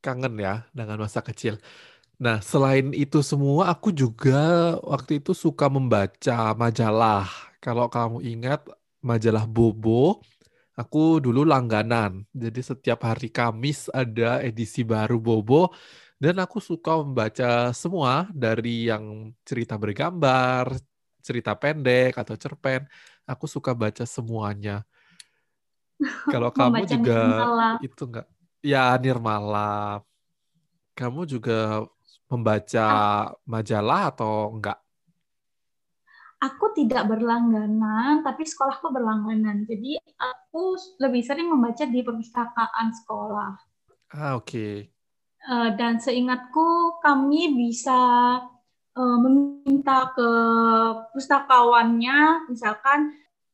kangen 0.02 0.34
ya 0.40 0.66
dengan 0.74 1.04
masa 1.04 1.20
kecil 1.22 1.60
nah 2.22 2.38
selain 2.38 2.94
itu 2.94 3.18
semua 3.26 3.74
aku 3.74 3.90
juga 3.90 4.78
waktu 4.86 5.18
itu 5.18 5.34
suka 5.34 5.66
membaca 5.66 6.54
majalah 6.54 7.26
kalau 7.58 7.90
kamu 7.90 8.22
ingat 8.22 8.62
majalah 9.02 9.42
Bobo 9.42 10.22
aku 10.78 11.18
dulu 11.18 11.42
langganan 11.42 12.22
jadi 12.30 12.60
setiap 12.62 13.02
hari 13.10 13.26
Kamis 13.26 13.90
ada 13.90 14.38
edisi 14.38 14.86
baru 14.86 15.18
Bobo 15.18 15.74
dan 16.22 16.38
aku 16.38 16.62
suka 16.62 17.02
membaca 17.02 17.74
semua 17.74 18.30
dari 18.30 18.86
yang 18.86 19.34
cerita 19.42 19.74
bergambar, 19.74 20.70
cerita 21.18 21.50
pendek 21.58 22.14
atau 22.14 22.38
cerpen. 22.38 22.86
Aku 23.26 23.50
suka 23.50 23.74
baca 23.74 24.06
semuanya. 24.06 24.86
Kalau 26.30 26.54
kamu 26.54 26.86
juga 26.86 27.18
Nirmala. 27.18 27.70
itu 27.82 28.02
enggak? 28.06 28.26
Ya, 28.62 28.94
Nirmala. 29.02 30.06
Kamu 30.94 31.26
juga 31.26 31.90
membaca 32.32 32.88
majalah 33.44 34.08
atau 34.08 34.56
enggak? 34.56 34.80
Aku 36.42 36.74
tidak 36.74 37.06
berlangganan, 37.06 38.24
tapi 38.26 38.42
sekolahku 38.42 38.90
berlangganan. 38.90 39.62
Jadi 39.68 40.00
aku 40.18 40.74
lebih 40.98 41.22
sering 41.22 41.46
membaca 41.46 41.86
di 41.86 42.02
perpustakaan 42.02 42.88
sekolah. 42.90 43.52
Ah, 44.16 44.34
oke. 44.34 44.48
Okay. 44.50 44.74
Eh, 45.42 45.70
dan 45.74 45.98
seingatku 45.98 47.02
kami 47.02 47.50
bisa 47.58 47.98
uh, 48.94 49.18
meminta 49.18 50.14
ke 50.14 50.30
pustakawannya 51.10 52.46
misalkan 52.46 53.10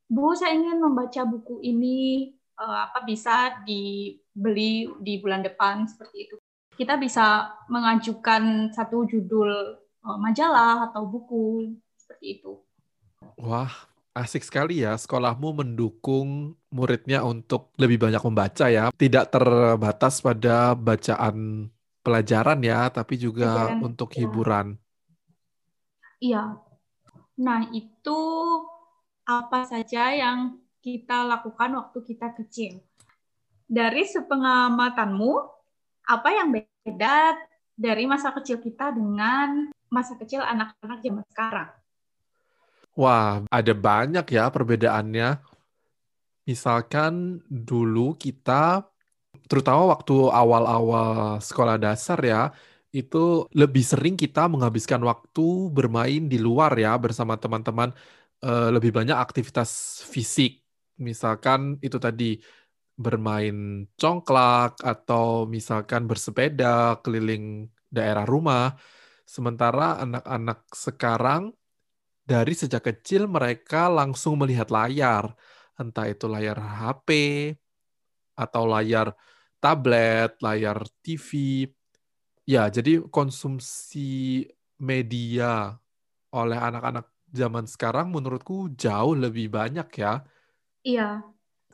Bu 0.08 0.32
saya 0.32 0.56
ingin 0.56 0.80
membaca 0.80 1.24
buku 1.28 1.60
ini 1.64 2.32
uh, 2.60 2.88
apa 2.88 3.04
bisa 3.04 3.60
dibeli 3.64 4.88
di 5.00 5.20
bulan 5.20 5.44
depan 5.44 5.88
seperti 5.88 6.28
itu 6.28 6.36
kita 6.78 6.94
bisa 6.96 7.52
mengajukan 7.66 8.70
satu 8.70 9.04
judul 9.10 9.50
uh, 10.06 10.18
majalah 10.22 10.88
atau 10.88 11.04
buku 11.04 11.74
seperti 11.98 12.40
itu 12.40 12.62
wah 13.36 13.70
asik 14.14 14.46
sekali 14.46 14.86
ya 14.86 14.94
sekolahmu 14.94 15.62
mendukung 15.66 16.54
muridnya 16.70 17.26
untuk 17.26 17.74
lebih 17.76 18.08
banyak 18.08 18.22
membaca 18.22 18.66
ya 18.70 18.94
tidak 18.94 19.34
terbatas 19.34 20.22
pada 20.22 20.72
bacaan 20.78 21.68
pelajaran 22.08 22.64
ya, 22.64 22.88
tapi 22.88 23.20
juga 23.20 23.68
pelajaran, 23.68 23.84
untuk 23.84 24.08
ya. 24.16 24.18
hiburan. 24.24 24.66
Iya. 26.24 26.44
Nah, 27.44 27.60
itu 27.76 28.20
apa 29.28 29.68
saja 29.68 30.16
yang 30.16 30.56
kita 30.80 31.28
lakukan 31.28 31.76
waktu 31.76 31.98
kita 32.00 32.32
kecil. 32.32 32.80
Dari 33.68 34.08
sepengamatanmu, 34.08 35.32
apa 36.08 36.28
yang 36.32 36.48
beda 36.82 37.38
dari 37.78 38.04
masa 38.10 38.34
kecil 38.34 38.58
kita 38.58 38.90
dengan 38.90 39.70
masa 39.88 40.18
kecil 40.18 40.42
anak-anak 40.42 40.98
zaman 41.00 41.24
sekarang? 41.30 41.70
Wah, 42.98 43.46
ada 43.46 43.72
banyak 43.78 44.26
ya 44.26 44.50
perbedaannya. 44.50 45.38
Misalkan 46.48 47.44
dulu 47.46 48.18
kita 48.18 48.82
terutama 49.46 49.94
waktu 49.94 50.16
awal-awal 50.28 51.38
sekolah 51.38 51.78
dasar 51.78 52.18
ya, 52.24 52.50
itu 52.90 53.46
lebih 53.54 53.84
sering 53.86 54.18
kita 54.18 54.50
menghabiskan 54.50 54.98
waktu 55.06 55.70
bermain 55.70 56.26
di 56.26 56.42
luar 56.42 56.74
ya 56.74 56.96
bersama 56.98 57.38
teman-teman, 57.38 57.94
uh, 58.42 58.68
lebih 58.74 58.90
banyak 58.90 59.14
aktivitas 59.14 60.02
fisik. 60.08 60.64
Misalkan 60.98 61.78
itu 61.78 62.02
tadi 62.02 62.42
bermain 62.98 63.86
congklak 63.94 64.82
atau 64.82 65.46
misalkan 65.46 66.10
bersepeda 66.10 66.98
keliling 67.06 67.70
daerah 67.88 68.26
rumah. 68.26 68.74
Sementara 69.24 70.02
anak-anak 70.02 70.68
sekarang 70.74 71.54
dari 72.26 72.54
sejak 72.56 72.84
kecil 72.84 73.30
mereka 73.30 73.88
langsung 73.88 74.40
melihat 74.40 74.68
layar, 74.74 75.32
entah 75.80 76.06
itu 76.10 76.26
layar 76.28 76.58
HP 76.58 77.08
atau 78.38 78.64
layar 78.68 79.14
tablet, 79.58 80.38
layar 80.42 80.86
TV. 81.02 81.30
Ya, 82.48 82.68
jadi 82.72 83.04
konsumsi 83.12 84.44
media 84.80 85.76
oleh 86.32 86.58
anak-anak 86.58 87.06
zaman 87.32 87.66
sekarang 87.68 88.12
menurutku 88.12 88.72
jauh 88.76 89.12
lebih 89.16 89.52
banyak 89.52 89.88
ya. 90.00 90.24
Iya, 90.84 91.22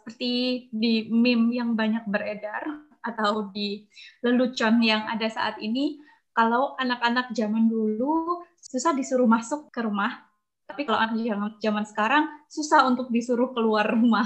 seperti 0.04 0.68
di 0.68 1.08
meme 1.08 1.56
yang 1.56 1.72
banyak 1.72 2.04
beredar 2.04 2.60
atau 3.00 3.48
di 3.48 3.88
lelucon 4.20 4.84
yang 4.84 5.08
ada 5.08 5.24
saat 5.32 5.56
ini, 5.64 5.96
kalau 6.36 6.76
anak-anak 6.76 7.32
zaman 7.32 7.72
dulu 7.72 8.44
susah 8.60 8.92
disuruh 8.92 9.24
masuk 9.24 9.72
ke 9.72 9.80
rumah, 9.80 10.28
Tapi 10.64 10.88
kalau 10.88 10.96
anak 10.96 11.60
zaman 11.60 11.84
sekarang 11.84 12.24
susah 12.48 12.88
untuk 12.88 13.12
disuruh 13.12 13.52
keluar 13.52 13.84
rumah. 13.84 14.24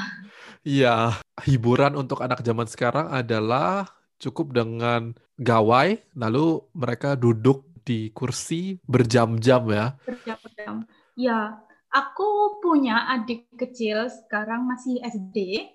Iya, 0.62 1.18
hiburan 1.46 1.98
untuk 1.98 2.22
anak 2.22 2.46
zaman 2.46 2.66
sekarang 2.70 3.10
adalah 3.10 3.90
cukup 4.22 4.54
dengan 4.54 5.14
gawai, 5.38 5.98
lalu 6.14 6.62
mereka 6.74 7.18
duduk 7.18 7.66
di 7.82 8.14
kursi 8.14 8.78
berjam-jam 8.86 9.66
ya. 9.70 9.98
Berjam-jam. 10.06 10.86
Ya, 11.18 11.58
aku 11.92 12.60
punya 12.60 13.08
adik 13.16 13.48
kecil 13.56 14.08
sekarang 14.08 14.68
masih 14.68 15.00
SD. 15.02 15.68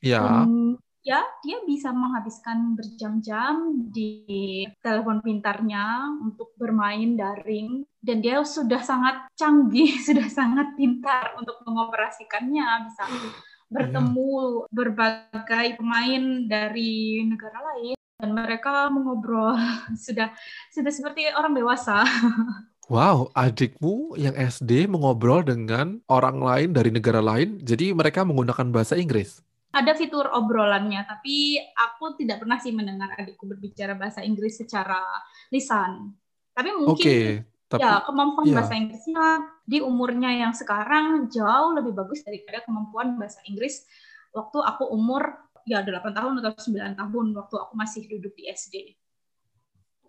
Ya. 0.00 0.20
Dan 0.24 0.76
ya 1.00 1.24
dia 1.40 1.64
bisa 1.64 1.92
menghabiskan 1.96 2.76
berjam-jam 2.76 3.88
di 3.88 4.68
telepon 4.84 5.24
pintarnya 5.24 6.12
untuk 6.20 6.52
bermain 6.60 7.16
daring 7.16 7.88
dan 8.04 8.20
dia 8.20 8.40
sudah 8.44 8.80
sangat 8.84 9.28
canggih, 9.36 9.96
sudah 10.08 10.28
sangat 10.28 10.76
pintar 10.76 11.36
untuk 11.40 11.60
mengoperasikannya, 11.64 12.88
bisa 12.88 13.04
bertemu 13.70 14.30
yeah. 14.34 14.66
berbagai 14.74 15.78
pemain 15.78 16.24
dari 16.50 17.22
negara 17.22 17.58
lain 17.70 17.94
dan 18.20 18.36
mereka 18.36 18.92
mengobrol 18.92 19.56
sudah 20.04 20.28
sudah 20.68 20.92
seperti 20.92 21.32
orang 21.32 21.56
dewasa. 21.56 22.04
Wow, 22.90 23.30
adikmu 23.38 24.18
yang 24.18 24.34
SD 24.34 24.90
mengobrol 24.90 25.46
dengan 25.46 26.02
orang 26.10 26.42
lain 26.42 26.68
dari 26.74 26.90
negara 26.90 27.22
lain, 27.22 27.62
jadi 27.62 27.94
mereka 27.94 28.26
menggunakan 28.26 28.74
bahasa 28.74 28.98
Inggris 28.98 29.38
ada 29.70 29.94
fitur 29.94 30.26
obrolannya, 30.26 31.06
tapi 31.06 31.54
aku 31.78 32.18
tidak 32.18 32.42
pernah 32.42 32.58
sih 32.58 32.74
mendengar 32.74 33.14
adikku 33.14 33.46
berbicara 33.46 33.94
bahasa 33.94 34.18
Inggris 34.26 34.58
secara 34.58 34.98
lisan. 35.54 36.10
Tapi 36.50 36.74
mungkin 36.74 36.98
okay, 36.98 37.46
tapi, 37.70 37.86
ya 37.86 38.02
kemampuan 38.02 38.50
ya. 38.50 38.54
bahasa 38.58 38.74
Inggrisnya 38.74 39.26
di 39.62 39.78
umurnya 39.78 40.30
yang 40.34 40.50
sekarang 40.50 41.30
jauh 41.30 41.70
lebih 41.78 41.94
bagus 41.94 42.26
daripada 42.26 42.66
kemampuan 42.66 43.14
bahasa 43.14 43.38
Inggris 43.46 43.86
waktu 44.34 44.58
aku 44.58 44.90
umur 44.90 45.38
ya 45.62 45.86
8 45.86 46.02
tahun 46.18 46.42
atau 46.42 46.50
9 46.58 46.98
tahun 46.98 47.26
waktu 47.38 47.54
aku 47.54 47.72
masih 47.78 48.10
duduk 48.10 48.34
di 48.34 48.50
SD. 48.50 48.98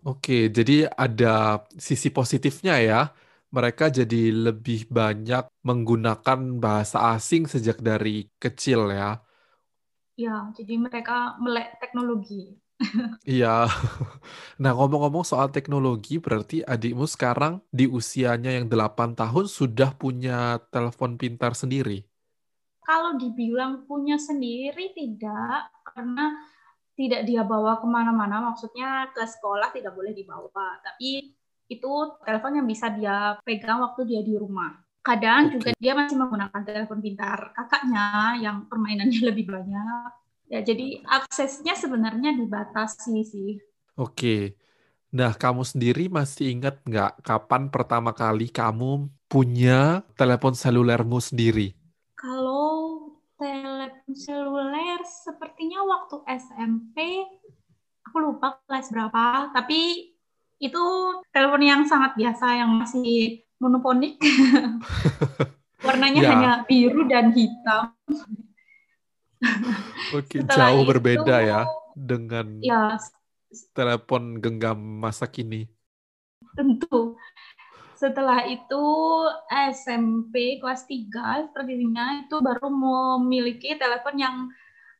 Oke, 0.06 0.32
jadi 0.56 0.72
ada 1.04 1.26
sisi 1.86 2.08
positifnya 2.16 2.74
ya. 2.88 2.96
Mereka 3.56 3.84
jadi 3.98 4.16
lebih 4.46 4.78
banyak 4.98 5.42
menggunakan 5.68 6.38
bahasa 6.64 6.98
asing 7.14 7.42
sejak 7.52 7.76
dari 7.88 8.26
kecil 8.42 8.80
ya 8.98 9.22
Ya, 10.24 10.34
jadi 10.56 10.74
mereka 10.84 11.36
melek 11.44 11.68
teknologi. 11.80 12.56
Iya. 13.30 13.70
Nah, 14.62 14.70
ngomong-ngomong 14.76 15.24
soal 15.30 15.48
teknologi, 15.56 16.12
berarti 16.24 16.56
adikmu 16.74 17.06
sekarang 17.14 17.54
di 17.78 17.84
usianya 17.98 18.50
yang 18.58 18.66
8 18.72 19.10
tahun 19.18 19.46
sudah 19.58 19.90
punya 20.02 20.58
telepon 20.72 21.12
pintar 21.20 21.52
sendiri? 21.62 21.98
Kalau 22.82 23.12
dibilang 23.22 23.72
punya 23.88 24.16
sendiri, 24.18 24.90
tidak. 24.98 25.70
Karena 25.86 26.26
tidak 26.92 27.24
dia 27.24 27.42
bawa 27.42 27.80
ke 27.80 27.86
mana-mana, 27.88 28.52
maksudnya 28.52 29.08
ke 29.16 29.24
sekolah 29.24 29.72
tidak 29.72 29.96
boleh 29.96 30.12
dibawa. 30.12 30.80
Tapi 30.84 31.32
itu 31.72 31.92
telepon 32.24 32.60
yang 32.60 32.68
bisa 32.68 32.92
dia 32.92 33.40
pegang 33.40 33.80
waktu 33.80 34.04
dia 34.04 34.20
di 34.20 34.36
rumah. 34.36 34.76
Kadang 35.02 35.50
okay. 35.50 35.52
juga 35.58 35.70
dia 35.80 35.92
masih 35.98 36.16
menggunakan 36.20 36.62
telepon 36.62 37.00
pintar 37.02 37.50
kakaknya 37.56 38.38
yang 38.38 38.56
permainannya 38.68 39.20
lebih 39.32 39.50
banyak. 39.50 40.10
Ya, 40.52 40.60
jadi 40.60 41.00
aksesnya 41.08 41.72
sebenarnya 41.72 42.36
dibatasi 42.36 43.24
sih. 43.24 43.52
Oke. 43.96 44.12
Okay. 44.12 44.42
Nah, 45.12 45.36
kamu 45.36 45.60
sendiri 45.64 46.08
masih 46.08 46.56
ingat 46.56 46.80
nggak 46.88 47.20
kapan 47.20 47.68
pertama 47.68 48.16
kali 48.16 48.48
kamu 48.48 49.12
punya 49.28 50.00
telepon 50.16 50.56
selulermu 50.56 51.20
sendiri? 51.20 51.76
Kalau 52.16 53.12
telepon 53.36 53.71
seluler 54.10 54.98
sepertinya 55.06 55.86
waktu 55.86 56.16
SMP, 56.42 57.22
aku 58.02 58.16
lupa 58.18 58.58
kelas 58.66 58.90
berapa, 58.90 59.54
tapi 59.54 60.12
itu 60.62 60.84
telepon 61.34 61.62
yang 61.62 61.82
sangat 61.86 62.18
biasa 62.18 62.58
yang 62.58 62.70
masih 62.78 63.42
monoponik. 63.62 64.18
Warnanya 65.86 66.22
ya. 66.22 66.30
hanya 66.30 66.52
biru 66.66 67.06
dan 67.10 67.34
hitam. 67.34 67.94
Oke, 70.14 70.46
jauh 70.46 70.86
itu, 70.86 70.90
berbeda 70.90 71.36
ya 71.42 71.66
dengan 71.98 72.62
ya, 72.62 72.94
telepon 73.74 74.38
genggam 74.38 74.78
masa 74.78 75.26
kini. 75.26 75.66
Tentu. 76.54 77.18
Setelah 78.02 78.50
itu 78.50 78.84
SMP 79.46 80.58
kelas 80.58 80.90
3 80.90 81.46
sepertinya 81.46 82.18
itu 82.18 82.42
baru 82.42 82.66
memiliki 82.66 83.78
telepon 83.78 84.18
yang 84.18 84.36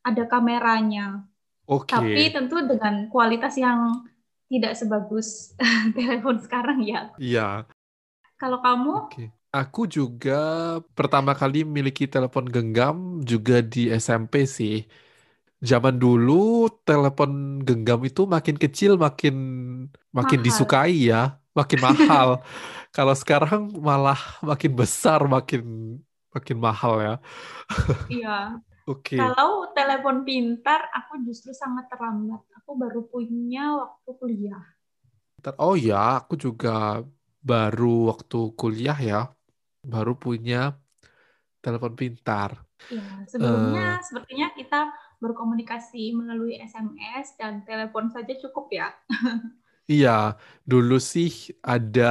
ada 0.06 0.22
kameranya. 0.30 1.26
Oke. 1.66 1.90
Tapi 1.90 2.30
tentu 2.30 2.62
dengan 2.62 3.10
kualitas 3.10 3.58
yang 3.58 4.06
tidak 4.46 4.78
sebagus 4.78 5.58
telepon 5.98 6.38
sekarang 6.38 6.78
ya. 6.86 7.10
Iya. 7.18 7.66
Kalau 8.38 8.62
kamu? 8.62 9.10
Oke. 9.10 9.26
Aku 9.52 9.84
juga 9.84 10.78
pertama 10.96 11.34
kali 11.34 11.66
memiliki 11.66 12.06
telepon 12.06 12.46
genggam 12.46 13.18
juga 13.26 13.60
di 13.60 13.90
SMP 13.90 14.46
sih. 14.46 14.86
Zaman 15.58 15.98
dulu 15.98 16.70
telepon 16.86 17.60
genggam 17.66 18.00
itu 18.06 18.30
makin 18.30 18.56
kecil 18.56 18.94
makin 18.96 19.36
makin 20.14 20.38
mahal. 20.40 20.46
disukai 20.46 21.12
ya, 21.12 21.41
makin 21.52 21.80
mahal. 21.80 22.28
Kalau 22.96 23.14
sekarang 23.16 23.72
malah 23.80 24.18
makin 24.44 24.72
besar 24.72 25.24
makin 25.24 25.96
makin 26.32 26.56
mahal 26.58 26.94
ya. 27.00 27.14
Iya. 28.08 28.38
Oke. 28.90 29.14
Okay. 29.14 29.18
Kalau 29.22 29.70
telepon 29.72 30.26
pintar 30.26 30.90
aku 30.90 31.22
justru 31.22 31.54
sangat 31.54 31.86
terlambat. 31.86 32.42
Aku 32.62 32.74
baru 32.74 33.06
punya 33.06 33.78
waktu 33.78 34.10
kuliah. 34.18 34.64
Oh 35.58 35.74
ya, 35.74 36.22
aku 36.22 36.38
juga 36.38 37.02
baru 37.42 38.14
waktu 38.14 38.54
kuliah 38.54 38.94
ya, 38.94 39.20
baru 39.82 40.14
punya 40.14 40.78
telepon 41.58 41.98
pintar. 41.98 42.62
Ya, 42.90 43.26
sebelumnya 43.26 43.98
uh, 43.98 44.02
sepertinya 44.02 44.54
kita 44.54 44.90
berkomunikasi 45.22 46.14
melalui 46.14 46.58
SMS 46.58 47.38
dan 47.38 47.62
telepon 47.66 48.10
saja 48.10 48.34
cukup 48.38 48.70
ya. 48.70 48.90
iya, 49.88 50.36
dulu 50.66 50.96
sih 51.02 51.52
ada 51.62 52.06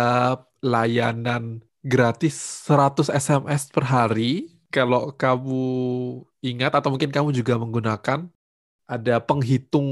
layanan 0.61 1.63
gratis 1.81 2.35
100 2.67 3.09
SMS 3.09 3.69
per 3.73 3.85
hari. 3.87 4.51
Kalau 4.71 5.11
kamu 5.11 5.63
ingat 6.39 6.71
atau 6.79 6.89
mungkin 6.95 7.11
kamu 7.11 7.35
juga 7.35 7.59
menggunakan 7.59 8.31
ada 8.87 9.23
penghitung 9.23 9.87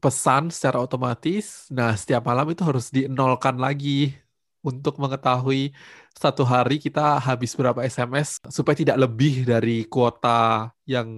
pesan 0.00 0.52
secara 0.52 0.80
otomatis. 0.84 1.68
Nah, 1.72 1.96
setiap 1.96 2.24
malam 2.28 2.52
itu 2.52 2.60
harus 2.64 2.88
dienolkan 2.92 3.56
lagi 3.56 4.16
untuk 4.64 4.96
mengetahui 4.96 5.76
satu 6.16 6.44
hari 6.44 6.80
kita 6.80 7.20
habis 7.20 7.52
berapa 7.52 7.84
SMS 7.84 8.40
supaya 8.48 8.76
tidak 8.76 8.96
lebih 8.96 9.44
dari 9.44 9.84
kuota 9.88 10.72
yang 10.88 11.08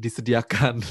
disediakan. 0.00 0.84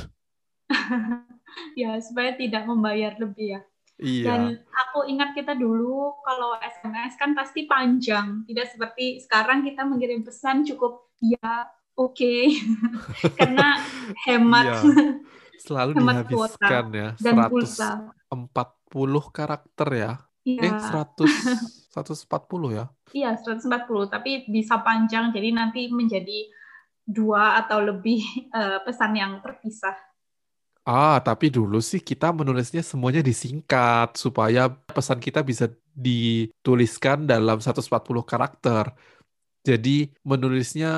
ya, 1.82 1.98
supaya 2.02 2.34
tidak 2.34 2.66
membayar 2.66 3.14
lebih 3.18 3.58
ya. 3.58 3.62
Iya. 4.02 4.26
Dan 4.26 4.42
aku 4.74 5.06
ingat 5.06 5.38
kita 5.38 5.54
dulu 5.54 6.18
kalau 6.26 6.58
SMS 6.58 7.14
kan 7.18 7.38
pasti 7.38 7.70
panjang, 7.70 8.42
tidak 8.50 8.74
seperti 8.74 9.22
sekarang 9.22 9.62
kita 9.62 9.86
mengirim 9.86 10.26
pesan 10.26 10.66
cukup 10.66 11.14
ya 11.22 11.70
oke 11.94 12.18
okay. 12.18 12.58
karena 13.40 13.78
hemat. 14.28 14.66
Iya. 14.66 14.78
Selalu 15.64 15.92
hemat 15.96 16.16
dihabiskan 16.28 16.86
kuota 16.90 16.98
ya. 16.98 17.10
Dan 17.22 17.36
140 17.48 17.52
pulsa. 17.54 17.90
karakter 19.32 19.90
ya. 19.94 20.12
Iya. 20.44 20.62
Eh 20.68 20.74
100 20.76 21.94
140 21.94 22.28
ya? 22.78 22.86
Iya, 23.14 23.38
140, 23.38 24.10
tapi 24.10 24.50
bisa 24.50 24.82
panjang, 24.82 25.30
jadi 25.30 25.54
nanti 25.54 25.86
menjadi 25.94 26.50
dua 27.06 27.62
atau 27.62 27.78
lebih 27.84 28.26
uh, 28.50 28.82
pesan 28.82 29.14
yang 29.14 29.38
terpisah. 29.40 29.94
Ah, 30.84 31.16
tapi 31.24 31.48
dulu 31.48 31.80
sih 31.80 32.04
kita 32.04 32.36
menulisnya 32.36 32.84
semuanya 32.84 33.24
disingkat 33.24 34.20
supaya 34.20 34.68
pesan 34.68 35.20
kita 35.24 35.40
bisa 35.40 35.66
dituliskan 35.96 37.24
dalam 37.24 37.58
140 37.64 38.24
karakter. 38.32 38.92
Jadi 39.64 40.12
menulisnya 40.28 40.90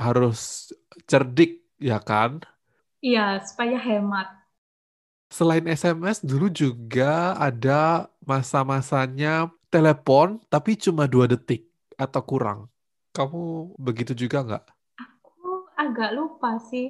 harus 0.00 0.72
cerdik, 1.10 1.50
ya 1.76 2.00
kan? 2.00 2.40
Iya, 3.02 3.38
supaya 3.46 3.78
hemat. 3.78 4.26
Selain 5.28 5.64
SMS, 5.68 6.24
dulu 6.24 6.48
juga 6.48 7.36
ada 7.36 8.08
masa-masanya 8.24 9.52
telepon 9.68 10.40
tapi 10.48 10.80
cuma 10.80 11.04
dua 11.04 11.28
detik 11.28 11.68
atau 12.00 12.24
kurang. 12.24 12.72
Kamu 13.12 13.76
begitu 13.76 14.16
juga 14.16 14.40
nggak? 14.40 14.64
Aku 14.98 15.68
agak 15.76 16.10
lupa 16.16 16.50
sih. 16.70 16.86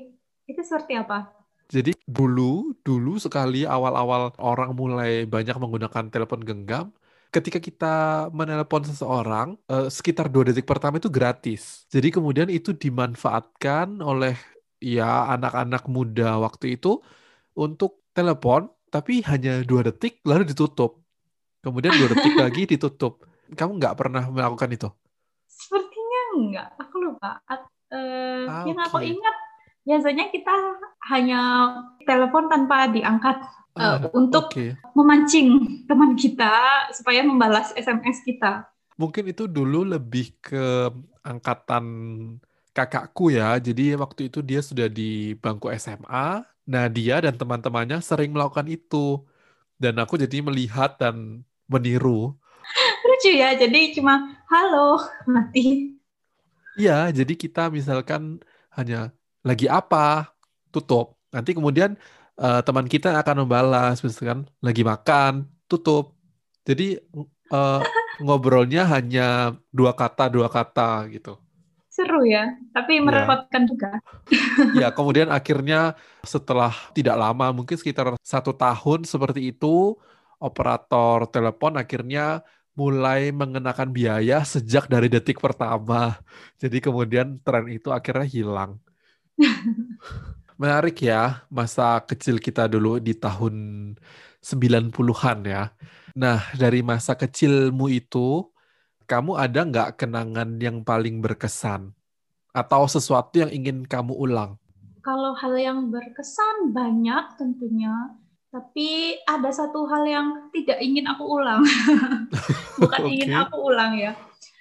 Itu 0.51 0.61
seperti 0.65 0.93
apa? 1.03 1.38
Jadi 1.69 1.93
dulu, 2.09 2.73
dulu 2.81 3.21
sekali 3.21 3.69
awal-awal 3.69 4.33
orang 4.41 4.73
mulai 4.73 5.29
banyak 5.29 5.53
menggunakan 5.61 6.09
telepon 6.09 6.41
genggam, 6.41 6.97
ketika 7.29 7.61
kita 7.61 7.95
menelepon 8.33 8.89
seseorang, 8.89 9.61
uh, 9.69 9.93
sekitar 9.93 10.33
dua 10.33 10.49
detik 10.49 10.65
pertama 10.65 10.97
itu 10.97 11.13
gratis. 11.13 11.85
Jadi 11.93 12.09
kemudian 12.09 12.49
itu 12.49 12.73
dimanfaatkan 12.73 14.01
oleh 14.01 14.37
ya 14.81 15.29
anak-anak 15.37 15.85
muda 15.93 16.41
waktu 16.41 16.81
itu 16.81 17.05
untuk 17.53 18.09
telepon, 18.17 18.73
tapi 18.89 19.21
hanya 19.29 19.61
dua 19.61 19.85
detik 19.93 20.25
lalu 20.25 20.49
ditutup. 20.49 21.05
Kemudian 21.61 21.93
dua 22.01 22.17
detik 22.17 22.33
lagi 22.49 22.63
ditutup. 22.65 23.29
Kamu 23.53 23.77
nggak 23.77 23.97
pernah 23.97 24.25
melakukan 24.29 24.73
itu? 24.73 24.89
Sepertinya 25.45 26.21
enggak. 26.33 26.69
Aku 26.81 26.97
lupa. 26.97 27.45
Uh, 27.89 28.45
ah, 28.45 28.65
yang 28.69 28.77
aku 28.85 29.01
ingat 29.01 29.48
biasanya 29.89 30.29
kita 30.29 30.53
hanya 31.09 31.41
telepon 32.05 32.53
tanpa 32.53 32.93
diangkat 32.93 33.41
uh, 33.81 34.05
untuk 34.13 34.53
okay. 34.53 34.77
memancing 34.93 35.81
teman 35.89 36.13
kita 36.13 36.93
supaya 36.93 37.25
membalas 37.25 37.73
SMS 37.73 38.21
kita. 38.21 38.69
Mungkin 39.01 39.33
itu 39.33 39.49
dulu 39.49 39.89
lebih 39.89 40.37
ke 40.45 40.93
angkatan 41.25 41.85
kakakku 42.77 43.33
ya. 43.33 43.57
Jadi 43.57 43.97
waktu 43.97 44.29
itu 44.29 44.45
dia 44.45 44.61
sudah 44.61 44.93
di 44.93 45.33
bangku 45.41 45.73
SMA. 45.81 46.45
Nah, 46.69 46.85
dia 46.93 47.25
dan 47.25 47.33
teman-temannya 47.33 48.05
sering 48.05 48.37
melakukan 48.37 48.69
itu. 48.69 49.25
Dan 49.79 49.97
aku 50.03 50.21
jadi 50.21 50.43
melihat 50.45 50.99
dan 51.01 51.47
meniru. 51.71 52.35
Lucu 53.09 53.33
ya, 53.33 53.55
jadi 53.57 53.95
cuma 53.95 54.37
halo, 54.51 55.01
mati. 55.25 55.97
Iya, 56.75 57.09
jadi 57.15 57.35
kita 57.39 57.71
misalkan 57.73 58.43
hanya 58.75 59.15
lagi 59.49 59.65
apa, 59.65 60.29
tutup. 60.69 61.17
Nanti 61.33 61.57
kemudian 61.57 61.97
uh, 62.37 62.61
teman 62.61 62.85
kita 62.85 63.17
akan 63.17 63.49
membalas, 63.49 64.05
misalkan 64.05 64.45
lagi 64.61 64.85
makan, 64.85 65.49
tutup. 65.65 66.13
Jadi 66.69 67.01
uh, 67.49 67.81
ngobrolnya 68.21 68.85
hanya 68.85 69.57
dua 69.73 69.97
kata 69.97 70.29
dua 70.29 70.53
kata 70.53 71.09
gitu. 71.09 71.41
Seru 71.89 72.23
ya, 72.23 72.55
tapi 72.71 73.01
iya. 73.01 73.03
merepotkan 73.03 73.67
ya. 73.67 73.69
juga. 73.69 73.91
ya, 74.79 74.89
kemudian 74.95 75.35
akhirnya 75.35 75.99
setelah 76.23 76.71
tidak 76.95 77.19
lama, 77.19 77.51
mungkin 77.51 77.75
sekitar 77.75 78.15
satu 78.23 78.55
tahun 78.55 79.03
seperti 79.03 79.51
itu, 79.51 79.99
operator 80.39 81.27
telepon 81.27 81.75
akhirnya 81.75 82.47
mulai 82.79 83.35
mengenakan 83.35 83.91
biaya 83.91 84.47
sejak 84.47 84.87
dari 84.87 85.11
detik 85.11 85.43
pertama. 85.43 86.23
Jadi 86.63 86.79
kemudian 86.79 87.43
tren 87.43 87.67
itu 87.67 87.91
akhirnya 87.91 88.31
hilang. 88.31 88.79
Menarik 90.61 90.99
ya, 91.03 91.47
masa 91.47 92.03
kecil 92.03 92.43
kita 92.43 92.67
dulu 92.67 92.99
di 92.99 93.15
tahun 93.15 93.55
90-an 94.43 95.39
ya. 95.47 95.71
Nah, 96.19 96.43
dari 96.59 96.83
masa 96.83 97.15
kecilmu 97.15 97.87
itu, 97.95 98.43
kamu 99.07 99.39
ada 99.39 99.63
nggak 99.63 100.03
kenangan 100.03 100.59
yang 100.59 100.83
paling 100.83 101.23
berkesan? 101.23 101.95
Atau 102.51 102.91
sesuatu 102.91 103.39
yang 103.39 103.55
ingin 103.55 103.87
kamu 103.87 104.19
ulang? 104.19 104.59
Kalau 105.07 105.33
hal 105.39 105.55
yang 105.55 105.95
berkesan 105.95 106.75
banyak 106.75 107.39
tentunya, 107.39 108.19
tapi 108.51 109.15
ada 109.31 109.49
satu 109.55 109.87
hal 109.87 110.03
yang 110.11 110.27
tidak 110.51 110.83
ingin 110.83 111.07
aku 111.07 111.39
ulang. 111.39 111.63
Bukan 112.83 113.01
okay. 113.07 113.11
ingin 113.15 113.31
aku 113.39 113.57
ulang 113.63 113.95
ya 113.95 114.13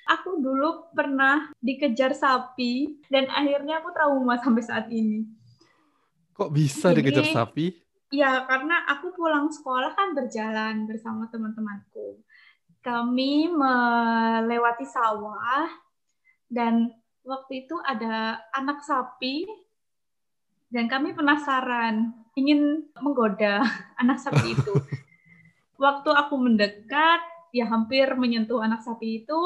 aku 0.07 0.39
dulu 0.39 0.89
pernah 0.95 1.51
dikejar 1.59 2.15
sapi 2.15 3.03
dan 3.11 3.27
akhirnya 3.27 3.83
aku 3.83 3.91
trauma 3.91 4.39
sampai 4.39 4.63
saat 4.63 4.87
ini. 4.87 5.27
Kok 6.33 6.51
bisa 6.55 6.95
Jadi, 6.95 6.97
dikejar 7.03 7.25
sapi? 7.35 7.65
Ya, 8.15 8.47
karena 8.47 8.87
aku 8.87 9.11
pulang 9.11 9.51
sekolah 9.51 9.91
kan 9.91 10.15
berjalan 10.15 10.87
bersama 10.87 11.27
teman-temanku. 11.27 12.23
Kami 12.79 13.51
melewati 13.51 14.87
sawah 14.87 15.67
dan 16.47 16.95
waktu 17.27 17.67
itu 17.67 17.75
ada 17.83 18.39
anak 18.55 18.79
sapi 18.79 19.43
dan 20.71 20.87
kami 20.87 21.11
penasaran 21.11 22.15
ingin 22.39 22.87
menggoda 23.03 23.59
anak 24.01 24.23
sapi 24.23 24.55
itu. 24.55 24.71
waktu 25.77 26.09
aku 26.09 26.35
mendekat, 26.41 27.21
ya 27.53 27.69
hampir 27.69 28.09
menyentuh 28.17 28.59
anak 28.59 28.81
sapi 28.81 29.23
itu, 29.23 29.39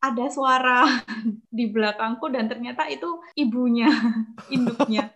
ada 0.00 0.26
suara 0.28 0.84
di 1.56 1.70
belakangku 1.72 2.28
dan 2.30 2.46
ternyata 2.46 2.86
itu 2.88 3.20
ibunya, 3.36 3.90
induknya. 4.54 5.12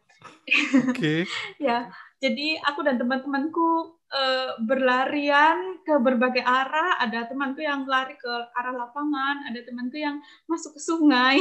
Oke. 0.90 0.96
Okay. 0.96 1.20
ya, 1.66 1.86
jadi 2.18 2.58
aku 2.66 2.82
dan 2.82 2.98
teman-temanku 2.98 3.94
uh, 4.10 4.58
berlarian 4.66 5.78
ke 5.86 5.94
berbagai 6.02 6.42
arah. 6.42 6.98
Ada 6.98 7.30
temanku 7.30 7.62
yang 7.62 7.86
lari 7.86 8.18
ke 8.18 8.32
arah 8.58 8.74
lapangan, 8.74 9.46
ada 9.46 9.60
temanku 9.62 10.00
yang 10.00 10.18
masuk 10.50 10.74
ke 10.74 10.80
sungai, 10.82 11.38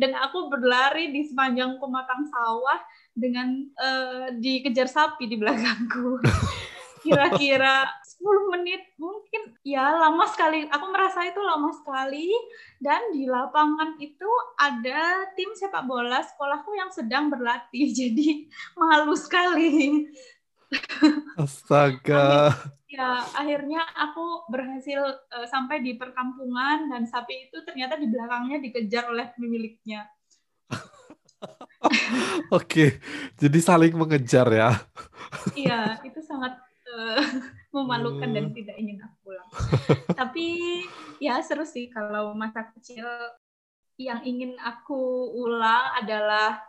dan 0.00 0.16
aku 0.18 0.50
berlari 0.50 1.14
di 1.14 1.22
sepanjang 1.28 1.78
pematang 1.78 2.26
sawah 2.26 2.80
dengan 3.14 3.62
uh, 3.78 4.34
dikejar 4.36 4.90
sapi 4.90 5.30
di 5.30 5.36
belakangku. 5.38 6.20
Kira-kira 7.06 7.86
10 8.26 8.54
menit. 8.58 8.82
Mungkin 8.98 9.54
ya 9.62 9.94
lama 9.94 10.26
sekali. 10.26 10.66
Aku 10.66 10.86
merasa 10.90 11.22
itu 11.22 11.38
lama 11.38 11.70
sekali. 11.70 12.34
Dan 12.82 13.14
di 13.14 13.30
lapangan 13.30 13.94
itu 14.02 14.26
ada 14.58 15.30
tim 15.38 15.54
sepak 15.54 15.86
bola 15.86 16.18
sekolahku 16.26 16.74
yang 16.74 16.90
sedang 16.90 17.30
berlatih. 17.30 17.86
Jadi 18.02 18.50
malu 18.74 19.14
sekali. 19.14 20.10
Astaga. 21.38 22.50
Ya 22.90 23.22
akhirnya 23.38 23.86
aku 23.94 24.50
berhasil 24.50 25.02
uh, 25.30 25.46
sampai 25.46 25.86
di 25.86 25.94
perkampungan. 25.94 26.90
Dan 26.90 27.06
sapi 27.06 27.46
itu 27.46 27.62
ternyata 27.62 27.94
di 27.94 28.10
belakangnya 28.10 28.58
dikejar 28.58 29.06
oleh 29.06 29.30
pemiliknya. 29.38 30.10
Oke, 32.56 32.98
jadi 33.36 33.58
saling 33.60 33.94
mengejar 33.94 34.48
ya. 34.50 34.70
Iya, 35.54 36.00
itu 36.02 36.18
sangat 36.24 36.56
uh, 36.90 37.22
memalukan 37.76 38.30
dan 38.32 38.48
hmm. 38.48 38.56
tidak 38.56 38.76
ingin 38.80 38.98
aku 39.04 39.16
pulang. 39.20 39.48
Tapi 40.20 40.46
ya 41.20 41.40
seru 41.44 41.68
sih 41.68 41.92
kalau 41.92 42.32
masa 42.32 42.64
kecil 42.72 43.04
yang 44.00 44.24
ingin 44.24 44.56
aku 44.60 45.32
ulang 45.36 46.00
adalah 46.00 46.60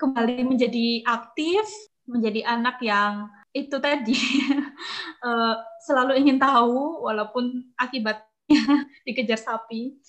kembali 0.00 0.44
menjadi 0.48 1.04
aktif, 1.04 1.64
menjadi 2.08 2.44
anak 2.48 2.80
yang 2.80 3.28
itu 3.52 3.76
tadi 3.80 4.16
uh, 5.24 5.56
selalu 5.86 6.20
ingin 6.20 6.40
tahu 6.40 7.04
walaupun 7.04 7.72
akibatnya 7.76 8.84
dikejar 9.06 9.40
sapi. 9.40 10.00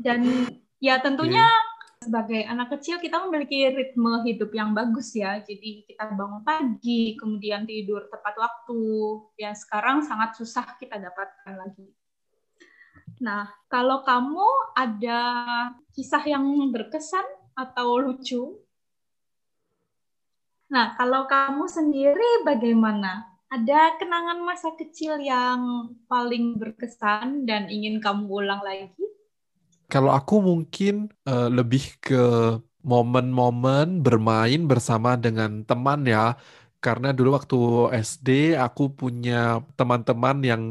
Dan 0.00 0.48
ya 0.80 1.00
tentunya 1.00 1.44
yeah 1.44 1.73
sebagai 2.04 2.44
anak 2.44 2.76
kecil 2.76 3.00
kita 3.00 3.24
memiliki 3.24 3.72
ritme 3.72 4.20
hidup 4.28 4.52
yang 4.52 4.76
bagus 4.76 5.16
ya. 5.16 5.40
Jadi 5.40 5.88
kita 5.88 6.12
bangun 6.12 6.44
pagi, 6.44 7.16
kemudian 7.16 7.64
tidur 7.64 8.04
tepat 8.12 8.36
waktu. 8.36 8.84
Ya 9.40 9.56
sekarang 9.56 10.04
sangat 10.04 10.36
susah 10.36 10.76
kita 10.76 11.00
dapatkan 11.00 11.54
lagi. 11.56 11.88
Nah, 13.24 13.48
kalau 13.72 14.04
kamu 14.04 14.74
ada 14.74 15.20
kisah 15.94 16.24
yang 16.26 16.44
berkesan 16.68 17.24
atau 17.54 17.96
lucu? 18.02 18.60
Nah, 20.68 20.98
kalau 20.98 21.24
kamu 21.30 21.64
sendiri 21.70 22.42
bagaimana? 22.42 23.30
Ada 23.54 24.02
kenangan 24.02 24.42
masa 24.42 24.74
kecil 24.74 25.22
yang 25.22 25.94
paling 26.10 26.58
berkesan 26.58 27.46
dan 27.46 27.70
ingin 27.70 28.02
kamu 28.02 28.26
ulang 28.26 28.58
lagi? 28.66 29.03
Kalau 29.94 30.10
aku 30.10 30.42
mungkin 30.42 31.06
uh, 31.22 31.46
lebih 31.46 32.02
ke 32.02 32.18
momen-momen 32.82 34.02
bermain 34.02 34.66
bersama 34.66 35.14
dengan 35.14 35.62
teman 35.62 36.02
ya. 36.02 36.34
Karena 36.82 37.14
dulu 37.14 37.38
waktu 37.38 37.58
SD 38.02 38.58
aku 38.58 38.90
punya 38.90 39.62
teman-teman 39.78 40.42
yang 40.42 40.62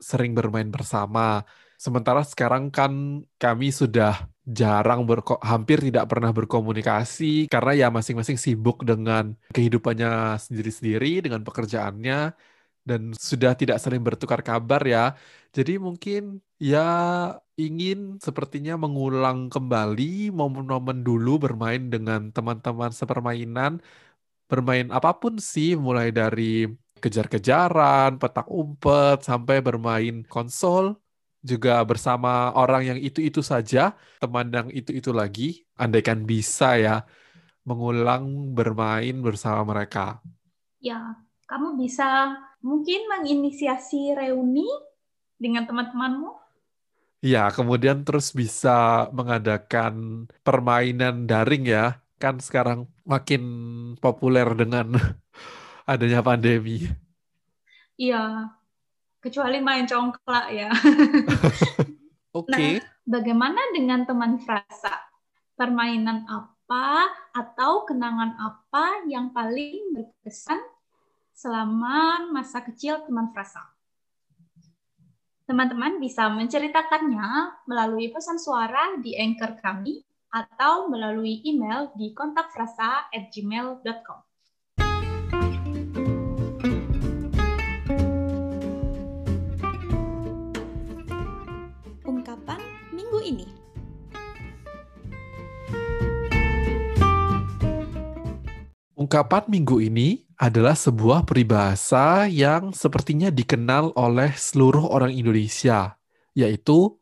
sering 0.00 0.32
bermain 0.32 0.72
bersama. 0.72 1.44
Sementara 1.76 2.24
sekarang 2.24 2.72
kan 2.72 3.22
kami 3.36 3.68
sudah 3.68 4.32
jarang 4.48 5.04
berko 5.04 5.36
hampir 5.44 5.84
tidak 5.84 6.08
pernah 6.08 6.32
berkomunikasi 6.32 7.52
karena 7.52 7.72
ya 7.76 7.88
masing-masing 7.92 8.40
sibuk 8.40 8.80
dengan 8.80 9.36
kehidupannya 9.52 10.40
sendiri-sendiri 10.40 11.24
dengan 11.28 11.44
pekerjaannya 11.44 12.32
dan 12.88 13.00
sudah 13.28 13.52
tidak 13.60 13.76
sering 13.82 14.02
bertukar 14.06 14.40
kabar 14.48 14.80
ya. 14.94 15.00
Jadi 15.56 15.72
mungkin 15.86 16.20
ya 16.70 16.80
ingin 17.64 18.18
sepertinya 18.26 18.74
mengulang 18.84 19.38
kembali 19.54 20.04
momen-momen 20.38 20.98
dulu 21.06 21.30
bermain 21.44 21.82
dengan 21.94 22.20
teman-teman 22.36 22.90
sepermainan, 23.00 23.72
bermain 24.50 24.88
apa 24.96 25.10
pun 25.20 25.34
sih, 25.52 25.68
mulai 25.86 26.08
dari 26.20 26.68
kejar-kejaran, 27.02 28.10
petak 28.22 28.46
umpet, 28.48 29.16
sampai 29.28 29.56
bermain 29.66 30.14
konsol, 30.32 30.84
juga 31.50 31.84
bersama 31.90 32.28
orang 32.56 32.82
yang 32.96 32.98
itu-itu 33.08 33.40
saja, 33.44 33.92
teman 34.20 34.48
yang 34.56 34.68
itu-itu 34.72 35.10
lagi, 35.12 35.68
andaikan 35.76 36.24
bisa 36.24 36.66
ya, 36.80 36.94
mengulang 37.68 38.24
bermain 38.56 39.16
bersama 39.26 39.62
mereka. 39.72 40.20
Ya, 40.80 41.16
kamu 41.48 41.80
bisa 41.80 42.36
mungkin 42.64 43.04
menginisiasi 43.12 44.16
reuni 44.16 44.64
dengan 45.36 45.68
teman-temanmu? 45.68 46.32
Ya, 47.20 47.52
kemudian 47.52 48.04
terus 48.08 48.32
bisa 48.32 49.08
mengadakan 49.12 50.24
permainan 50.40 51.28
daring 51.28 51.68
ya. 51.68 52.00
Kan 52.16 52.40
sekarang 52.40 52.88
makin 53.04 53.44
populer 54.00 54.48
dengan 54.56 54.96
adanya 55.92 56.24
pandemi. 56.24 56.88
Iya, 58.00 58.48
kecuali 59.20 59.60
main 59.60 59.84
congklak 59.84 60.46
ya. 60.52 60.72
Oke. 62.36 62.48
Okay. 62.50 62.72
Nah, 62.80 62.88
bagaimana 63.04 63.60
dengan 63.76 64.08
teman 64.08 64.40
frasa? 64.40 65.04
Permainan 65.54 66.26
apa 66.26 67.06
atau 67.30 67.86
kenangan 67.86 68.34
apa 68.42 69.06
yang 69.06 69.30
paling 69.30 69.94
berkesan 69.94 70.58
selama 71.34 72.30
masa 72.30 72.62
kecil 72.62 73.02
teman 73.04 73.34
frasa? 73.34 73.60
Teman-teman 75.44 76.00
bisa 76.00 76.32
menceritakannya 76.32 77.60
melalui 77.68 78.08
pesan 78.08 78.40
suara 78.40 78.96
di 79.02 79.12
anchor 79.18 79.60
kami 79.60 80.00
atau 80.32 80.88
melalui 80.88 81.44
email 81.44 81.92
di 81.98 82.14
kontakfrasa@gmail.com. 82.16 84.24
ini. 93.24 93.63
Ungkapan 98.94 99.50
minggu 99.50 99.82
ini 99.82 100.22
adalah 100.38 100.78
sebuah 100.78 101.26
peribahasa 101.26 102.30
yang 102.30 102.70
sepertinya 102.70 103.26
dikenal 103.26 103.90
oleh 103.98 104.30
seluruh 104.38 104.86
orang 104.86 105.10
Indonesia, 105.10 105.98
yaitu 106.30 106.94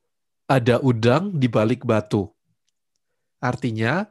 ada 0.48 0.80
udang 0.80 1.36
di 1.36 1.52
balik 1.52 1.84
batu. 1.84 2.32
Artinya, 3.44 4.08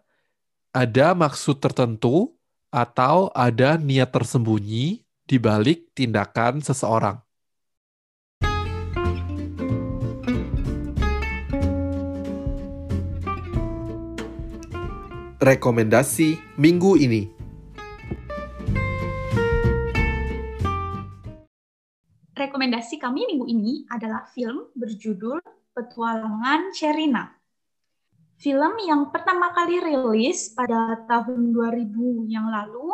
ada 0.69 1.17
maksud 1.17 1.57
tertentu 1.57 2.37
atau 2.69 3.33
ada 3.33 3.81
niat 3.81 4.13
tersembunyi 4.13 5.01
di 5.25 5.37
balik 5.41 5.89
tindakan 5.97 6.61
seseorang. 6.61 7.17
rekomendasi 15.41 16.37
minggu 16.61 17.01
ini. 17.01 17.40
Kami 23.01 23.25
minggu 23.25 23.49
ini 23.49 23.73
adalah 23.89 24.29
film 24.29 24.69
berjudul 24.77 25.41
Petualangan 25.73 26.69
Sherina. 26.69 27.33
Film 28.37 28.77
yang 28.85 29.09
pertama 29.09 29.49
kali 29.57 29.81
rilis 29.81 30.53
pada 30.53 31.01
tahun 31.09 31.49
2000 31.49 32.29
yang 32.29 32.45
lalu 32.45 32.93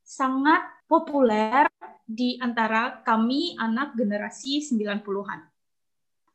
sangat 0.00 0.64
populer 0.88 1.68
di 2.08 2.40
antara 2.40 3.04
kami 3.04 3.56
anak 3.60 3.92
generasi 3.92 4.64
90-an. 4.64 5.40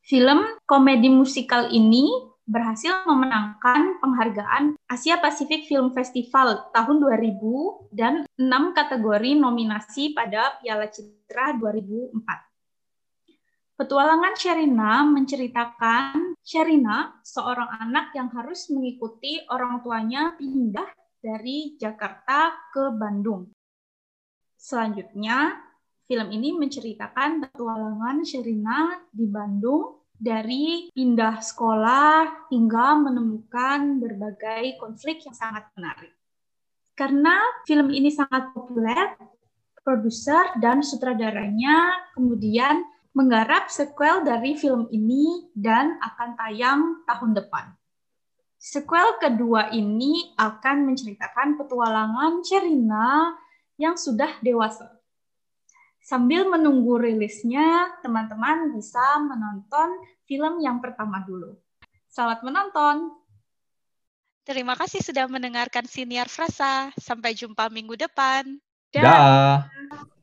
Film 0.05 0.45
komedi 0.65 1.09
musikal 1.09 1.69
ini 1.69 2.09
berhasil 2.49 3.05
memenangkan 3.05 4.01
penghargaan 4.01 4.73
Asia 4.89 5.21
Pacific 5.21 5.69
Film 5.69 5.93
Festival 5.93 6.73
tahun 6.73 6.97
2000 6.97 7.93
dan 7.93 8.25
enam 8.41 8.73
kategori 8.73 9.37
nominasi 9.37 10.17
pada 10.17 10.57
Piala 10.57 10.89
Citra 10.89 11.53
2004. 11.61 12.48
Petualangan 13.79 14.35
Sherina 14.35 15.07
menceritakan 15.07 16.35
Sherina, 16.43 17.15
seorang 17.23 17.79
anak 17.79 18.11
yang 18.11 18.27
harus 18.35 18.67
mengikuti 18.75 19.39
orang 19.47 19.79
tuanya 19.79 20.35
pindah 20.35 20.83
dari 21.23 21.79
Jakarta 21.79 22.59
ke 22.75 22.91
Bandung. 22.91 23.47
Selanjutnya, 24.59 25.63
film 26.11 26.27
ini 26.27 26.59
menceritakan 26.59 27.47
petualangan 27.47 28.19
Sherina 28.27 28.99
di 29.15 29.23
Bandung 29.31 30.03
dari 30.11 30.91
pindah 30.91 31.39
sekolah 31.39 32.51
hingga 32.51 32.99
menemukan 32.99 34.03
berbagai 34.03 34.75
konflik 34.75 35.23
yang 35.23 35.39
sangat 35.39 35.71
menarik. 35.79 36.11
Karena 36.99 37.63
film 37.63 37.95
ini 37.95 38.11
sangat 38.11 38.51
populer, 38.51 39.15
produser 39.79 40.59
dan 40.59 40.83
sutradaranya 40.83 42.11
kemudian 42.11 42.98
menggarap 43.13 43.67
sequel 43.73 44.21
dari 44.21 44.53
film 44.53 44.85
ini 44.93 45.49
dan 45.57 45.97
akan 45.99 46.29
tayang 46.37 46.81
tahun 47.09 47.31
depan. 47.35 47.65
Sequel 48.59 49.17
kedua 49.23 49.71
ini 49.71 50.35
akan 50.35 50.91
menceritakan 50.91 51.55
petualangan 51.55 52.43
Cerina 52.43 53.33
yang 53.79 53.95
sudah 53.95 54.35
dewasa. 54.43 54.99
Sambil 56.03 56.43
menunggu 56.49 56.99
rilisnya, 56.99 57.95
teman-teman 58.03 58.75
bisa 58.75 58.99
menonton 59.23 60.03
film 60.27 60.59
yang 60.59 60.83
pertama 60.83 61.23
dulu. 61.23 61.55
Selamat 62.11 62.43
menonton! 62.43 63.15
Terima 64.43 64.73
kasih 64.73 65.05
sudah 65.05 65.29
mendengarkan 65.29 65.85
Siniar 65.85 66.25
Frasa. 66.25 66.89
Sampai 66.97 67.37
jumpa 67.37 67.69
minggu 67.69 67.93
depan. 67.93 68.57
Dah. 68.89 69.69
Da. 69.69 70.18